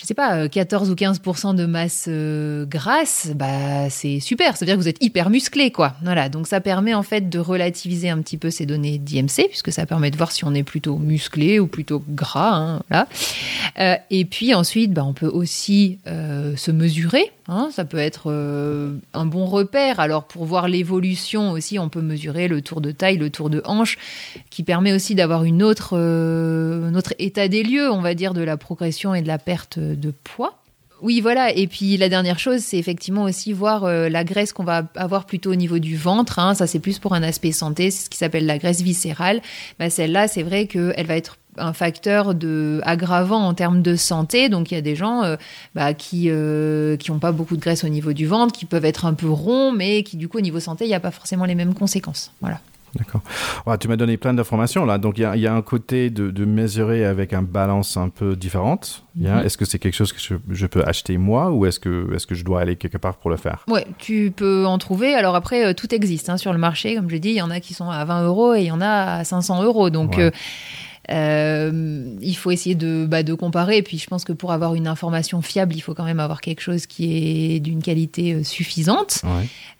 je 0.00 0.06
sais 0.06 0.14
pas, 0.14 0.48
14 0.48 0.88
euh, 0.88 0.92
ou 0.92 0.96
15% 0.96 1.54
de 1.54 1.66
masse 1.66 2.06
euh, 2.08 2.64
grasse, 2.64 3.32
bah 3.34 3.90
c'est 3.90 4.18
super. 4.18 4.56
Ça 4.56 4.64
veut 4.64 4.66
dire 4.66 4.76
que 4.76 4.80
vous 4.80 4.88
êtes 4.88 5.02
hyper 5.04 5.28
musclé, 5.28 5.70
quoi. 5.70 5.94
Voilà, 6.02 6.30
donc 6.30 6.46
ça 6.46 6.62
permet 6.62 6.94
en 6.94 7.02
fait 7.02 7.28
de 7.28 7.38
relativiser 7.38 8.08
un 8.08 8.18
petit 8.22 8.38
peu 8.38 8.48
ces 8.48 8.64
données 8.64 8.96
d'IMC, 8.96 9.48
puisque 9.48 9.70
ça 9.70 9.84
permet 9.84 10.10
de 10.10 10.16
voir 10.16 10.32
si 10.32 10.46
on 10.46 10.54
est 10.54 10.62
plutôt 10.62 10.96
musclé 10.96 11.58
ou 11.58 11.66
plutôt 11.66 12.02
gras. 12.08 12.54
Hein, 12.54 12.82
voilà. 12.88 13.08
Euh, 13.78 13.96
et 14.08 14.24
puis 14.24 14.54
ensuite, 14.54 14.94
bah, 14.94 15.04
on 15.04 15.12
peut 15.12 15.26
aussi 15.28 15.98
se 16.06 16.70
mesurer. 16.70 17.30
Hein, 17.48 17.70
ça 17.72 17.84
peut 17.84 17.98
être 17.98 18.30
un 19.12 19.26
bon 19.26 19.44
repère. 19.44 20.00
Alors 20.00 20.24
pour 20.24 20.44
voir 20.44 20.68
l'évolution 20.68 21.50
aussi, 21.50 21.78
on 21.78 21.88
peut 21.88 22.00
mesurer 22.00 22.48
le 22.48 22.62
tour 22.62 22.80
de 22.80 22.90
taille, 22.90 23.18
le 23.18 23.30
tour 23.30 23.50
de 23.50 23.60
hanche, 23.64 23.98
qui 24.50 24.62
permet 24.62 24.92
aussi 24.92 25.14
d'avoir 25.14 25.44
une 25.44 25.62
autre, 25.62 25.96
un 25.96 26.94
autre 26.94 27.14
état 27.18 27.48
des 27.48 27.62
lieux, 27.62 27.90
on 27.90 28.00
va 28.00 28.14
dire, 28.14 28.34
de 28.34 28.42
la 28.42 28.56
progression 28.56 29.14
et 29.14 29.22
de 29.22 29.28
la 29.28 29.38
perte 29.38 29.78
de 29.94 30.12
poids. 30.24 30.60
Oui, 31.02 31.20
voilà. 31.20 31.54
Et 31.56 31.66
puis 31.66 31.96
la 31.96 32.08
dernière 32.08 32.38
chose, 32.38 32.60
c'est 32.60 32.76
effectivement 32.76 33.24
aussi 33.24 33.52
voir 33.52 33.84
euh, 33.84 34.08
la 34.08 34.24
graisse 34.24 34.52
qu'on 34.52 34.64
va 34.64 34.84
avoir 34.96 35.24
plutôt 35.24 35.52
au 35.52 35.54
niveau 35.54 35.78
du 35.78 35.96
ventre. 35.96 36.38
Hein. 36.38 36.54
Ça, 36.54 36.66
c'est 36.66 36.78
plus 36.78 36.98
pour 36.98 37.14
un 37.14 37.22
aspect 37.22 37.52
santé. 37.52 37.90
C'est 37.90 38.04
ce 38.04 38.10
qui 38.10 38.18
s'appelle 38.18 38.46
la 38.46 38.58
graisse 38.58 38.82
viscérale. 38.82 39.40
Bah, 39.78 39.88
Celle-là, 39.88 40.28
c'est 40.28 40.42
vrai 40.42 40.66
qu'elle 40.66 41.06
va 41.06 41.16
être 41.16 41.38
un 41.56 41.72
facteur 41.72 42.34
de 42.34 42.80
aggravant 42.84 43.40
en 43.40 43.54
termes 43.54 43.82
de 43.82 43.96
santé. 43.96 44.48
Donc 44.48 44.70
il 44.70 44.74
y 44.74 44.78
a 44.78 44.82
des 44.82 44.96
gens 44.96 45.22
euh, 45.22 45.36
bah, 45.74 45.94
qui 45.94 46.26
euh, 46.28 46.96
qui 46.96 47.10
n'ont 47.10 47.18
pas 47.18 47.32
beaucoup 47.32 47.56
de 47.56 47.62
graisse 47.62 47.84
au 47.84 47.88
niveau 47.88 48.12
du 48.12 48.26
ventre, 48.26 48.52
qui 48.52 48.66
peuvent 48.66 48.84
être 48.84 49.06
un 49.06 49.14
peu 49.14 49.28
ronds, 49.28 49.72
mais 49.72 50.02
qui 50.02 50.16
du 50.16 50.28
coup 50.28 50.38
au 50.38 50.42
niveau 50.42 50.60
santé, 50.60 50.84
il 50.84 50.88
n'y 50.88 50.94
a 50.94 51.00
pas 51.00 51.10
forcément 51.10 51.46
les 51.46 51.54
mêmes 51.54 51.74
conséquences. 51.74 52.30
Voilà. 52.40 52.60
D'accord. 52.94 53.78
tu 53.78 53.88
m'as 53.88 53.96
donné 53.96 54.16
plein 54.16 54.34
d'informations 54.34 54.84
là. 54.84 54.98
Donc 54.98 55.18
il 55.18 55.22
y, 55.22 55.46
a 55.46 55.54
un 55.54 55.62
côté 55.62 56.10
de, 56.10 56.44
mesurer 56.44 57.04
avec 57.04 57.32
un 57.32 57.42
balance 57.42 57.96
un 57.96 58.08
peu 58.08 58.36
différente. 58.36 59.04
Mhm. 59.16 59.40
Est-ce 59.44 59.56
que 59.56 59.64
c'est 59.64 59.78
quelque 59.78 59.94
chose 59.94 60.12
que 60.12 60.20
je, 60.20 60.66
peux 60.66 60.82
acheter 60.84 61.18
moi 61.18 61.50
ou 61.50 61.66
est-ce 61.66 61.80
que, 61.80 62.14
est 62.14 62.26
que 62.26 62.34
je 62.34 62.44
dois 62.44 62.60
aller 62.60 62.76
quelque 62.76 62.98
part 62.98 63.16
pour 63.16 63.30
le 63.30 63.36
faire? 63.36 63.64
Ouais, 63.68 63.86
tu 63.98 64.32
peux 64.34 64.66
en 64.66 64.78
trouver. 64.78 65.14
Alors 65.14 65.34
après, 65.34 65.66
euh, 65.66 65.74
tout 65.74 65.94
existe 65.94 66.28
hein, 66.30 66.36
sur 66.36 66.52
le 66.52 66.58
marché. 66.58 66.94
Comme 66.94 67.10
je 67.10 67.16
dis, 67.16 67.30
il 67.30 67.36
y 67.36 67.42
en 67.42 67.50
a 67.50 67.60
qui 67.60 67.74
sont 67.74 67.90
à 67.90 68.04
20 68.04 68.24
euros 68.24 68.54
et 68.54 68.60
il 68.60 68.66
y 68.66 68.70
en 68.70 68.80
a 68.80 69.18
à 69.18 69.24
500 69.24 69.62
euros. 69.62 69.90
Donc. 69.90 70.18
Euh, 70.18 70.30
euh, 71.10 72.16
il 72.20 72.36
faut 72.36 72.50
essayer 72.50 72.74
de, 72.74 73.06
bah, 73.08 73.22
de 73.22 73.34
comparer. 73.34 73.78
Et 73.78 73.82
puis, 73.82 73.98
je 73.98 74.06
pense 74.06 74.24
que 74.24 74.32
pour 74.32 74.52
avoir 74.52 74.74
une 74.74 74.86
information 74.86 75.42
fiable, 75.42 75.74
il 75.74 75.80
faut 75.80 75.94
quand 75.94 76.04
même 76.04 76.20
avoir 76.20 76.40
quelque 76.40 76.60
chose 76.60 76.86
qui 76.86 77.54
est 77.54 77.60
d'une 77.60 77.82
qualité 77.82 78.34
euh, 78.34 78.44
suffisante. 78.44 79.22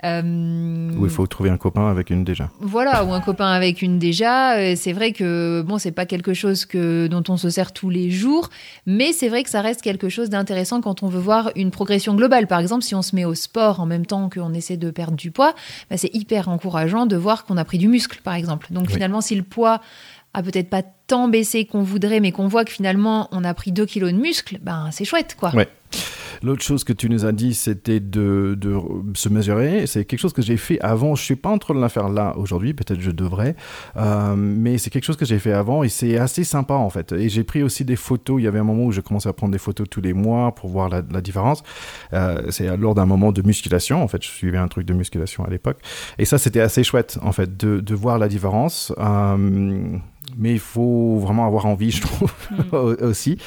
Euh, 0.05 0.91
ou 0.97 1.05
il 1.05 1.11
faut 1.11 1.27
trouver 1.27 1.51
un 1.51 1.57
copain 1.57 1.89
avec 1.89 2.11
une 2.11 2.25
déjà. 2.25 2.51
Voilà, 2.61 3.05
ou 3.05 3.13
un 3.13 3.21
copain 3.21 3.49
avec 3.49 3.83
une 3.83 3.99
déjà. 3.99 4.75
C'est 4.77 4.93
vrai 4.93 5.13
que 5.13 5.63
bon, 5.67 5.79
c'est 5.79 5.93
pas 5.93 6.07
quelque 6.07 6.35
chose 6.35 6.65
que 6.65 7.07
dont 7.07 7.23
on 7.29 7.37
se 7.37 7.51
sert 7.51 7.73
tous 7.73 7.91
les 7.91 8.11
jours, 8.11 8.49
mais 8.87 9.13
c'est 9.13 9.29
vrai 9.29 9.43
que 9.43 9.51
ça 9.51 9.61
reste 9.61 9.83
quelque 9.83 10.09
chose 10.09 10.31
d'intéressant 10.31 10.81
quand 10.81 11.03
on 11.03 11.09
veut 11.09 11.21
voir 11.21 11.51
une 11.55 11.71
progression 11.71 12.15
globale. 12.15 12.47
Par 12.47 12.61
exemple, 12.61 12.83
si 12.83 12.95
on 12.95 13.03
se 13.03 13.15
met 13.15 13.25
au 13.25 13.35
sport 13.35 13.81
en 13.81 13.87
même 13.87 14.07
temps 14.07 14.31
qu'on 14.31 14.55
essaie 14.55 14.79
de 14.79 14.91
perdre 14.91 15.17
du 15.17 15.31
poids, 15.31 15.55
bah, 15.91 15.97
c'est 15.97 16.15
hyper 16.15 16.49
encourageant 16.49 17.07
de 17.07 17.17
voir 17.17 17.45
qu'on 17.45 17.57
a 17.57 17.65
pris 17.65 17.79
du 17.79 17.89
muscle, 17.89 18.21
par 18.23 18.35
exemple. 18.35 18.69
Donc 18.71 18.91
finalement, 18.91 19.21
si 19.21 19.35
le 19.35 19.43
poids 19.43 19.81
a 20.35 20.43
peut-être 20.43 20.71
pas 20.71 20.83
tant 20.83 21.29
baissé 21.29 21.65
qu'on 21.65 21.83
voudrait, 21.83 22.21
mais 22.21 22.33
qu'on 22.33 22.49
voit 22.49 22.65
que 22.65 22.73
finalement 22.73 23.29
on 23.33 23.45
a 23.45 23.53
pris 23.55 23.73
2 23.73 23.85
kilos 23.87 24.13
de 24.13 24.19
muscle, 24.19 24.59
ben 24.63 24.89
c'est 24.93 25.05
chouette 25.05 25.37
quoi. 25.39 25.53
L'autre 26.43 26.63
chose 26.63 26.85
que 26.85 26.95
tu 26.95 27.11
nous 27.11 27.27
as 27.27 27.33
dit, 27.33 27.53
c'était 27.53 28.01
de, 28.01 28.57
de, 28.59 28.81
se 29.15 29.29
mesurer. 29.29 29.87
C'est 29.87 30.07
quelque 30.07 30.21
chose 30.21 30.33
que 30.33 30.41
j'ai 30.41 30.57
fait 30.57 30.81
avant. 30.81 31.15
Je 31.15 31.23
suis 31.23 31.37
pas 31.37 31.51
en 31.51 31.59
train 31.59 31.75
de 31.75 31.81
la 31.81 31.91
faire 31.91 32.09
là 32.09 32.35
aujourd'hui. 32.37 32.73
Peut-être 32.73 33.01
je 33.01 33.11
devrais. 33.11 33.57
Euh, 33.97 34.35
mais 34.37 34.79
c'est 34.79 34.89
quelque 34.89 35.05
chose 35.05 35.19
que 35.19 35.27
j'ai 35.27 35.39
fait 35.39 35.53
avant 35.53 35.83
et 35.83 35.91
c'est 35.91 36.17
assez 36.17 36.45
sympa 36.45 36.75
en 36.75 36.89
fait. 36.89 37.13
Et 37.13 37.29
j'ai 37.29 37.45
pris 37.45 37.63
aussi 37.63 37.85
des 37.85 37.97
photos. 37.97 38.41
Il 38.41 38.45
y 38.45 38.47
avait 38.47 38.59
un 38.59 38.65
moment 38.65 38.85
où 38.85 38.93
je 38.93 39.03
commençais 39.03 39.29
à 39.29 39.35
prendre 39.35 39.53
des 39.53 39.59
photos 39.59 39.87
tous 39.91 40.01
les 40.01 40.15
mois 40.15 40.55
pour 40.55 40.71
voir 40.71 40.89
la, 40.89 41.03
la 41.11 41.21
différence. 41.21 41.63
Euh, 42.15 42.43
c'est 42.49 42.75
lors 42.77 42.95
d'un 42.95 43.07
moment 43.07 43.33
de 43.33 43.43
musculation. 43.43 44.03
En 44.03 44.09
fait, 44.09 44.23
je 44.23 44.29
suivais 44.29 44.59
un 44.59 44.69
truc 44.69 44.87
de 44.87 44.95
musculation 44.95 45.45
à 45.45 45.51
l'époque. 45.51 45.79
Et 46.19 46.25
ça, 46.25 46.39
c'était 46.39 46.61
assez 46.61 46.85
chouette 46.85 47.19
en 47.21 47.33
fait 47.33 47.59
de, 47.59 47.81
de 47.81 47.95
voir 47.95 48.19
la 48.19 48.29
différence. 48.29 48.95
Euh, 48.99 49.99
mais 50.41 50.53
il 50.53 50.59
faut 50.59 51.19
vraiment 51.19 51.47
avoir 51.47 51.67
envie, 51.67 51.91
je 51.91 52.03
trouve, 52.03 52.33
mm. 52.73 53.05
aussi. 53.05 53.39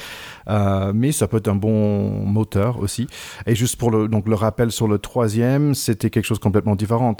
Euh, 0.49 0.91
mais 0.93 1.11
ça 1.11 1.27
peut 1.27 1.37
être 1.37 1.47
un 1.47 1.55
bon 1.55 2.25
moteur 2.25 2.79
aussi. 2.79 3.07
Et 3.45 3.55
juste 3.55 3.75
pour 3.75 3.91
le, 3.91 4.07
donc 4.07 4.27
le 4.27 4.35
rappel 4.35 4.71
sur 4.71 4.87
le 4.87 4.99
troisième, 4.99 5.73
c'était 5.73 6.09
quelque 6.09 6.25
chose 6.25 6.39
complètement 6.39 6.75
différent. 6.75 7.15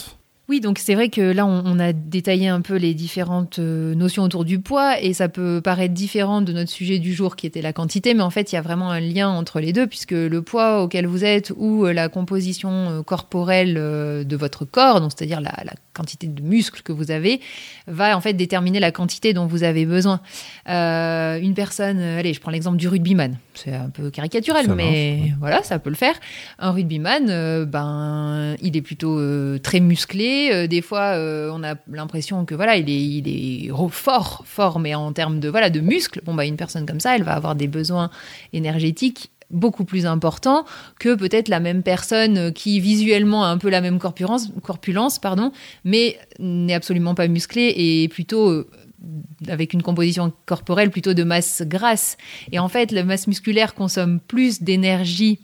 Oui, 0.50 0.60
donc 0.60 0.78
c'est 0.78 0.94
vrai 0.94 1.08
que 1.08 1.22
là, 1.22 1.46
on, 1.46 1.80
a 1.80 1.94
détaillé 1.94 2.50
un 2.50 2.60
peu 2.60 2.76
les 2.76 2.94
différentes 2.94 3.60
euh, 3.60 3.96
notions 3.96 4.24
autour 4.24 4.44
du 4.44 4.60
poids 4.60 5.02
et 5.02 5.14
ça 5.14 5.30
peut 5.30 5.62
paraître 5.64 5.94
différent 5.94 6.42
de 6.42 6.52
notre 6.52 6.70
sujet 6.70 7.00
du 7.00 7.14
jour 7.14 7.38
qui 7.38 7.48
était 7.48 7.62
la 7.62 7.72
quantité, 7.72 8.14
mais 8.14 8.24
en 8.24 8.30
fait, 8.30 8.52
il 8.52 8.56
y 8.56 8.58
a 8.58 8.62
vraiment 8.62 8.92
un 8.92 9.00
lien 9.00 9.30
entre 9.30 9.62
les 9.62 9.72
deux 9.72 9.88
puisque 9.88 10.12
le 10.12 10.42
poids 10.42 10.84
auquel 10.84 11.08
vous 11.08 11.24
êtes 11.24 11.54
ou 11.56 11.86
euh, 11.86 11.94
la 11.94 12.10
composition 12.10 13.04
corporelle 13.04 13.74
de 13.74 14.36
votre 14.36 14.66
corps, 14.66 15.00
donc 15.00 15.14
c'est-à-dire 15.16 15.40
la, 15.40 15.54
quantité 15.94 16.28
de 16.28 16.42
muscles 16.42 16.82
que 16.82 16.92
vous 16.92 17.12
avez, 17.12 17.40
va 17.88 18.18
en 18.18 18.22
fait 18.22 18.34
déterminer 18.34 18.80
la 18.80 18.92
quantité 18.92 19.34
dont 19.34 19.46
vous 19.46 19.64
avez 19.64 19.86
besoin. 19.86 20.22
une 20.68 21.54
personne, 21.56 22.00
allez, 22.00 22.34
je 22.34 22.40
prends 22.40 22.52
l'exemple 22.52 22.78
du 22.78 22.88
rugbyman, 22.88 23.38
c'est 23.54 23.74
un 23.74 23.90
peu 23.90 24.10
caricatural, 24.10 24.74
mais 24.76 25.34
voilà, 25.40 25.64
ça 25.64 25.80
peut 25.80 25.90
le 25.90 25.96
faire. 25.96 26.16
Un 26.60 26.72
rugbyman, 26.72 27.66
ben, 27.66 28.56
il 28.62 28.76
est 28.78 28.82
plutôt 28.82 29.20
très 29.60 29.80
musclé 29.80 30.34
euh, 30.52 30.68
des 30.68 30.82
fois, 30.82 31.16
euh, 31.18 31.52
on 31.54 31.64
a 31.64 31.76
l'impression 31.92 32.46
que 32.46 32.56
voilà, 32.56 32.78
il 32.78 32.90
est, 32.90 33.02
il 33.02 33.28
est 33.28 33.72
fort, 33.90 34.44
fort, 34.46 34.80
mais 34.80 34.96
en 34.96 35.12
termes 35.14 35.40
de 35.40 35.50
voilà 35.50 35.70
de 35.70 35.80
muscles, 35.80 36.22
bon 36.24 36.34
bah 36.34 36.46
une 36.46 36.58
personne 36.58 36.86
comme 36.86 37.00
ça, 37.00 37.16
elle 37.16 37.24
va 37.24 37.34
avoir 37.34 37.56
des 37.56 37.68
besoins 37.68 38.10
énergétiques 38.54 39.32
beaucoup 39.54 39.86
plus 39.86 40.06
importants 40.06 40.66
que 41.00 41.16
peut-être 41.16 41.48
la 41.48 41.60
même 41.60 41.84
personne 41.84 42.52
qui 42.52 42.80
visuellement 42.80 43.46
a 43.46 43.48
un 43.48 43.58
peu 43.58 43.70
la 43.70 43.82
même 43.82 44.00
corpulence, 44.00 44.50
corpulence 44.64 45.20
pardon, 45.20 45.52
mais 45.86 46.18
n'est 46.40 46.74
absolument 46.74 47.16
pas 47.16 47.28
musclée 47.28 47.74
et 47.76 48.08
plutôt 48.10 48.50
euh, 48.50 48.70
avec 49.48 49.74
une 49.74 49.82
composition 49.82 50.34
corporelle 50.46 50.90
plutôt 50.90 51.14
de 51.14 51.24
masse 51.24 51.64
grasse. 51.66 52.18
Et 52.52 52.60
en 52.60 52.70
fait, 52.70 52.92
la 52.92 53.04
masse 53.04 53.28
musculaire 53.28 53.76
consomme 53.76 54.20
plus 54.20 54.62
d'énergie 54.62 55.40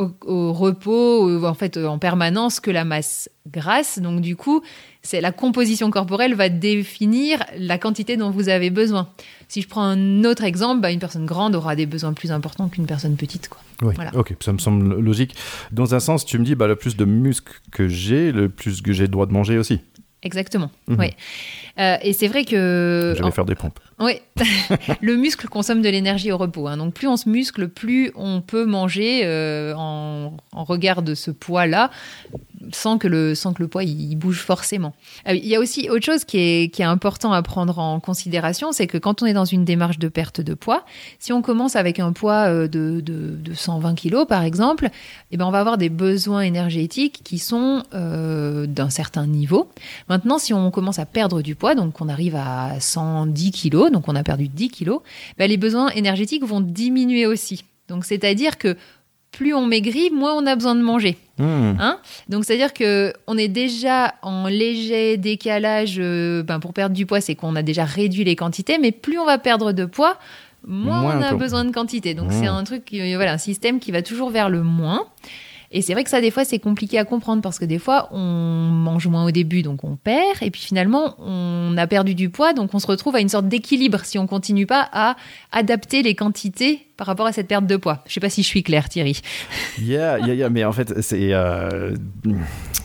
au, 0.00 0.52
repos, 0.52 1.44
en 1.44 1.54
fait, 1.54 1.76
en 1.76 1.98
permanence 1.98 2.60
que 2.60 2.70
la 2.70 2.84
masse 2.84 3.30
grasse. 3.50 3.98
Donc, 3.98 4.20
du 4.20 4.36
coup, 4.36 4.62
c'est 5.02 5.20
la 5.20 5.32
composition 5.32 5.90
corporelle 5.90 6.34
va 6.34 6.48
définir 6.48 7.42
la 7.56 7.78
quantité 7.78 8.16
dont 8.16 8.30
vous 8.30 8.48
avez 8.48 8.70
besoin. 8.70 9.08
Si 9.48 9.62
je 9.62 9.68
prends 9.68 9.82
un 9.82 10.24
autre 10.24 10.44
exemple, 10.44 10.80
bah, 10.80 10.90
une 10.90 11.00
personne 11.00 11.26
grande 11.26 11.54
aura 11.54 11.76
des 11.76 11.86
besoins 11.86 12.12
plus 12.12 12.32
importants 12.32 12.68
qu'une 12.68 12.86
personne 12.86 13.16
petite. 13.16 13.48
Quoi. 13.48 13.60
Oui, 13.82 13.94
ok, 14.14 14.34
ça 14.40 14.52
me 14.52 14.58
semble 14.58 15.00
logique. 15.00 15.34
Dans 15.72 15.94
un 15.94 16.00
sens, 16.00 16.24
tu 16.24 16.38
me 16.38 16.44
dis, 16.44 16.54
bah, 16.54 16.66
le 16.66 16.76
plus 16.76 16.96
de 16.96 17.04
muscles 17.04 17.60
que 17.72 17.88
j'ai, 17.88 18.32
le 18.32 18.48
plus 18.48 18.82
que 18.82 18.92
j'ai 18.92 19.04
le 19.04 19.08
droit 19.08 19.26
de 19.26 19.32
manger 19.32 19.58
aussi. 19.58 19.80
Exactement, 20.22 20.70
mhm. 20.86 20.96
oui. 20.98 21.06
Euh, 21.78 21.96
et 22.02 22.12
c'est 22.12 22.28
vrai 22.28 22.44
que... 22.44 23.14
Je 23.16 23.22
vais 23.22 23.30
faire 23.30 23.46
des 23.46 23.54
pompes. 23.54 23.80
Oui, 24.00 24.14
le 25.02 25.16
muscle 25.16 25.46
consomme 25.48 25.82
de 25.82 25.88
l'énergie 25.90 26.32
au 26.32 26.38
repos. 26.38 26.66
Hein. 26.68 26.78
Donc 26.78 26.94
plus 26.94 27.06
on 27.06 27.18
se 27.18 27.28
muscle, 27.28 27.68
plus 27.68 28.10
on 28.14 28.40
peut 28.40 28.64
manger 28.64 29.20
euh, 29.24 29.74
en, 29.76 30.32
regard 30.54 31.02
de 31.02 31.14
ce 31.14 31.30
poids-là 31.30 31.90
sans 32.72 32.98
que 32.98 33.08
le, 33.08 33.34
sans 33.34 33.52
que 33.52 33.62
le 33.62 33.68
poids 33.68 33.84
il 33.84 34.14
bouge 34.16 34.40
forcément. 34.40 34.94
Euh, 35.28 35.34
il 35.34 35.46
y 35.46 35.54
a 35.54 35.60
aussi 35.60 35.90
autre 35.90 36.04
chose 36.04 36.24
qui 36.24 36.38
est, 36.38 36.72
qui 36.72 36.80
est 36.80 36.86
important 36.86 37.32
à 37.32 37.42
prendre 37.42 37.78
en 37.78 38.00
considération, 38.00 38.72
c'est 38.72 38.86
que 38.86 38.96
quand 38.96 39.22
on 39.22 39.26
est 39.26 39.32
dans 39.34 39.44
une 39.44 39.64
démarche 39.66 39.98
de 39.98 40.08
perte 40.08 40.40
de 40.40 40.54
poids, 40.54 40.84
si 41.18 41.32
on 41.34 41.42
commence 41.42 41.76
avec 41.76 41.98
un 41.98 42.12
poids 42.12 42.48
euh, 42.48 42.68
de, 42.68 43.00
de, 43.00 43.36
de 43.36 43.54
120 43.54 43.96
kg 43.96 44.24
par 44.26 44.44
exemple, 44.44 44.88
eh 45.30 45.36
ben 45.36 45.44
on 45.44 45.50
va 45.50 45.60
avoir 45.60 45.76
des 45.76 45.90
besoins 45.90 46.40
énergétiques 46.40 47.20
qui 47.22 47.38
sont 47.38 47.82
d'un 47.92 48.90
certain 48.90 49.26
niveau. 49.26 49.68
Maintenant, 50.08 50.38
si 50.38 50.54
on 50.54 50.70
commence 50.70 50.98
à 50.98 51.06
perdre 51.06 51.42
du 51.42 51.54
poids, 51.54 51.74
donc 51.74 52.00
on 52.00 52.08
arrive 52.08 52.36
à 52.36 52.78
110 52.80 53.50
kg, 53.52 53.89
donc 53.90 54.08
on 54.08 54.16
a 54.16 54.22
perdu 54.22 54.48
10 54.48 54.70
kg, 54.70 54.98
ben 55.38 55.48
les 55.48 55.56
besoins 55.56 55.90
énergétiques 55.90 56.44
vont 56.44 56.60
diminuer 56.60 57.26
aussi. 57.26 57.64
Donc 57.88 58.04
c'est-à-dire 58.04 58.58
que 58.58 58.76
plus 59.32 59.54
on 59.54 59.66
maigrit, 59.66 60.10
moins 60.10 60.34
on 60.34 60.46
a 60.46 60.54
besoin 60.54 60.74
de 60.74 60.82
manger. 60.82 61.16
Hmm. 61.38 61.74
Hein? 61.78 61.98
Donc, 62.28 62.44
c'est-à-dire 62.44 62.72
que 62.72 63.12
on 63.26 63.38
est 63.38 63.48
déjà 63.48 64.14
en 64.22 64.48
léger 64.48 65.16
décalage 65.16 65.96
euh, 65.98 66.42
ben, 66.42 66.60
pour 66.60 66.72
perdre 66.72 66.94
du 66.94 67.06
poids, 67.06 67.20
c'est 67.20 67.34
qu'on 67.34 67.56
a 67.56 67.62
déjà 67.62 67.84
réduit 67.84 68.24
les 68.24 68.36
quantités, 68.36 68.78
mais 68.78 68.92
plus 68.92 69.18
on 69.18 69.24
va 69.24 69.38
perdre 69.38 69.72
de 69.72 69.84
poids, 69.84 70.18
moins, 70.66 71.16
on 71.16 71.22
a 71.22 71.34
besoin 71.34 71.64
de 71.64 71.72
quantité. 71.72 72.14
Donc, 72.14 72.32
c'est 72.32 72.48
hmm. 72.48 72.54
un 72.54 72.64
truc, 72.64 72.88
voilà, 72.90 73.34
un 73.34 73.38
système 73.38 73.80
qui 73.80 73.92
va 73.92 74.02
toujours 74.02 74.30
vers 74.30 74.50
le 74.50 74.62
moins. 74.62 75.06
Et 75.72 75.82
c'est 75.82 75.92
vrai 75.92 76.02
que 76.02 76.10
ça, 76.10 76.20
des 76.20 76.32
fois, 76.32 76.44
c'est 76.44 76.58
compliqué 76.58 76.98
à 76.98 77.04
comprendre 77.04 77.42
parce 77.42 77.58
que 77.58 77.64
des 77.64 77.78
fois, 77.78 78.08
on 78.12 78.18
mange 78.18 79.06
moins 79.06 79.24
au 79.24 79.30
début, 79.30 79.62
donc 79.62 79.84
on 79.84 79.96
perd. 79.96 80.42
Et 80.42 80.50
puis 80.50 80.60
finalement, 80.60 81.14
on 81.18 81.76
a 81.76 81.86
perdu 81.86 82.14
du 82.14 82.28
poids, 82.28 82.52
donc 82.52 82.74
on 82.74 82.80
se 82.80 82.86
retrouve 82.86 83.14
à 83.14 83.20
une 83.20 83.28
sorte 83.28 83.46
d'équilibre 83.46 84.04
si 84.04 84.18
on 84.18 84.26
continue 84.26 84.66
pas 84.66 84.88
à 84.92 85.16
adapter 85.52 86.02
les 86.02 86.14
quantités 86.14 86.88
par 87.00 87.06
rapport 87.06 87.24
à 87.24 87.32
cette 87.32 87.48
perte 87.48 87.66
de 87.66 87.78
poids. 87.78 88.04
Je 88.06 88.12
sais 88.12 88.20
pas 88.20 88.28
si 88.28 88.42
je 88.42 88.46
suis 88.46 88.62
claire, 88.62 88.90
Thierry. 88.90 89.22
Yeah, 89.80 90.18
yeah, 90.18 90.34
yeah. 90.34 90.50
Mais 90.50 90.64
en 90.66 90.72
fait, 90.72 91.00
c'est. 91.00 91.32
Euh, 91.32 91.94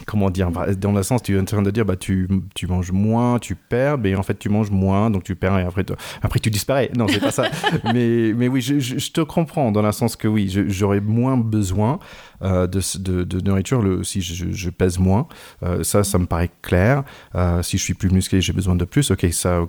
comment 0.06 0.30
dire 0.30 0.50
Dans 0.78 0.92
le 0.92 1.04
sens, 1.04 1.22
tu 1.22 1.36
es 1.36 1.40
en 1.40 1.44
train 1.44 1.62
de 1.62 1.72
dire, 1.72 1.86
bah, 1.86 1.96
tu, 1.96 2.28
tu 2.54 2.68
manges 2.68 2.92
moins, 2.92 3.40
tu 3.40 3.56
perds, 3.56 3.98
mais 3.98 4.16
en 4.16 4.24
fait, 4.24 4.38
tu 4.40 4.50
manges 4.50 4.72
moins, 4.72 5.10
donc 5.10 5.24
tu 5.24 5.36
perds 5.36 5.60
et 5.60 5.64
après, 5.64 5.86
après 6.22 6.40
tu 6.40 6.50
disparais. 6.50 6.92
Non, 6.96 7.08
c'est 7.08 7.20
pas 7.20 7.32
ça. 7.32 7.50
mais, 7.94 8.34
mais 8.34 8.48
oui, 8.48 8.62
je, 8.62 8.80
je, 8.80 9.12
te 9.12 9.22
comprends 9.22 9.72
dans 9.72 9.82
le 9.82 9.92
sens 9.92 10.16
que 10.16 10.28
oui, 10.28 10.48
j'aurais 10.68 11.02
moins 11.02 11.38
besoin 11.38 12.00
euh, 12.42 12.68
de, 12.68 12.82
de, 13.00 13.24
de, 13.24 13.40
nourriture 13.42 13.82
le, 13.82 14.04
si 14.04 14.22
je, 14.22 14.52
je 14.52 14.70
pèse 14.70 15.00
moins. 15.00 15.28
Euh, 15.64 15.84
ça, 15.84 16.04
ça 16.04 16.18
me 16.18 16.26
paraît 16.26 16.52
clair. 16.62 17.04
Euh, 17.34 17.64
si 17.64 17.78
je 17.78 17.84
suis 17.84 17.94
plus 17.94 18.10
musclé, 18.10 18.42
j'ai 18.42 18.54
besoin 18.54 18.76
de 18.76 18.86
plus. 18.86 19.12
Ok, 19.12 19.26
ça 19.32 19.62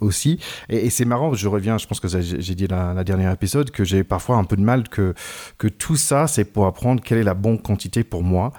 aussi. 0.00 0.38
Et, 0.68 0.86
et 0.86 0.90
c'est 0.90 1.04
marrant, 1.04 1.32
je 1.34 1.48
reviens, 1.48 1.78
je 1.78 1.86
pense 1.86 2.00
que 2.00 2.08
j'ai 2.08 2.54
dit 2.54 2.66
la, 2.66 2.92
la 2.92 3.04
dernière 3.04 3.32
épisode, 3.32 3.70
que 3.70 3.84
j'ai 3.88 4.04
parfois 4.04 4.36
un 4.36 4.44
peu 4.44 4.56
de 4.56 4.62
mal 4.62 4.88
que, 4.88 5.14
que 5.58 5.68
tout 5.68 5.96
ça, 5.96 6.26
c'est 6.26 6.44
pour 6.44 6.66
apprendre 6.66 7.02
quelle 7.02 7.18
est 7.18 7.24
la 7.24 7.34
bonne 7.34 7.60
quantité 7.60 8.04
pour 8.04 8.22
moi. 8.22 8.52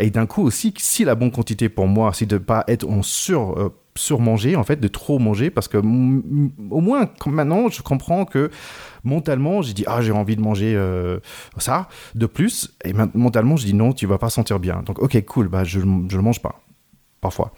et 0.00 0.10
d'un 0.10 0.26
coup 0.26 0.42
aussi, 0.42 0.74
si 0.78 1.04
la 1.04 1.14
bonne 1.14 1.30
quantité 1.30 1.68
pour 1.68 1.86
moi, 1.86 2.12
c'est 2.14 2.26
de 2.26 2.36
ne 2.36 2.40
pas 2.40 2.64
être 2.68 2.88
en 2.88 3.02
sur 3.02 3.72
surmanger, 3.96 4.56
en 4.56 4.64
fait, 4.64 4.76
de 4.76 4.88
trop 4.88 5.18
manger, 5.18 5.50
parce 5.50 5.68
que 5.68 5.78
au 5.78 6.80
moins 6.80 7.08
maintenant, 7.26 7.68
je 7.68 7.82
comprends 7.82 8.24
que 8.24 8.50
mentalement, 9.04 9.62
j'ai 9.62 9.74
dit, 9.74 9.84
ah, 9.86 10.00
j'ai 10.00 10.12
envie 10.12 10.36
de 10.36 10.40
manger 10.40 10.74
euh, 10.74 11.18
ça 11.58 11.88
de 12.14 12.26
plus, 12.26 12.74
et 12.84 12.92
mentalement, 12.92 13.56
je 13.56 13.66
dis 13.66 13.74
non, 13.74 13.92
tu 13.92 14.06
vas 14.06 14.18
pas 14.18 14.30
sentir 14.30 14.58
bien. 14.58 14.82
Donc, 14.86 15.00
ok, 15.00 15.22
cool, 15.26 15.48
bah, 15.48 15.64
je 15.64 15.80
ne 15.80 16.08
le 16.08 16.22
mange 16.22 16.40
pas 16.40 16.60
parfois. 17.22 17.54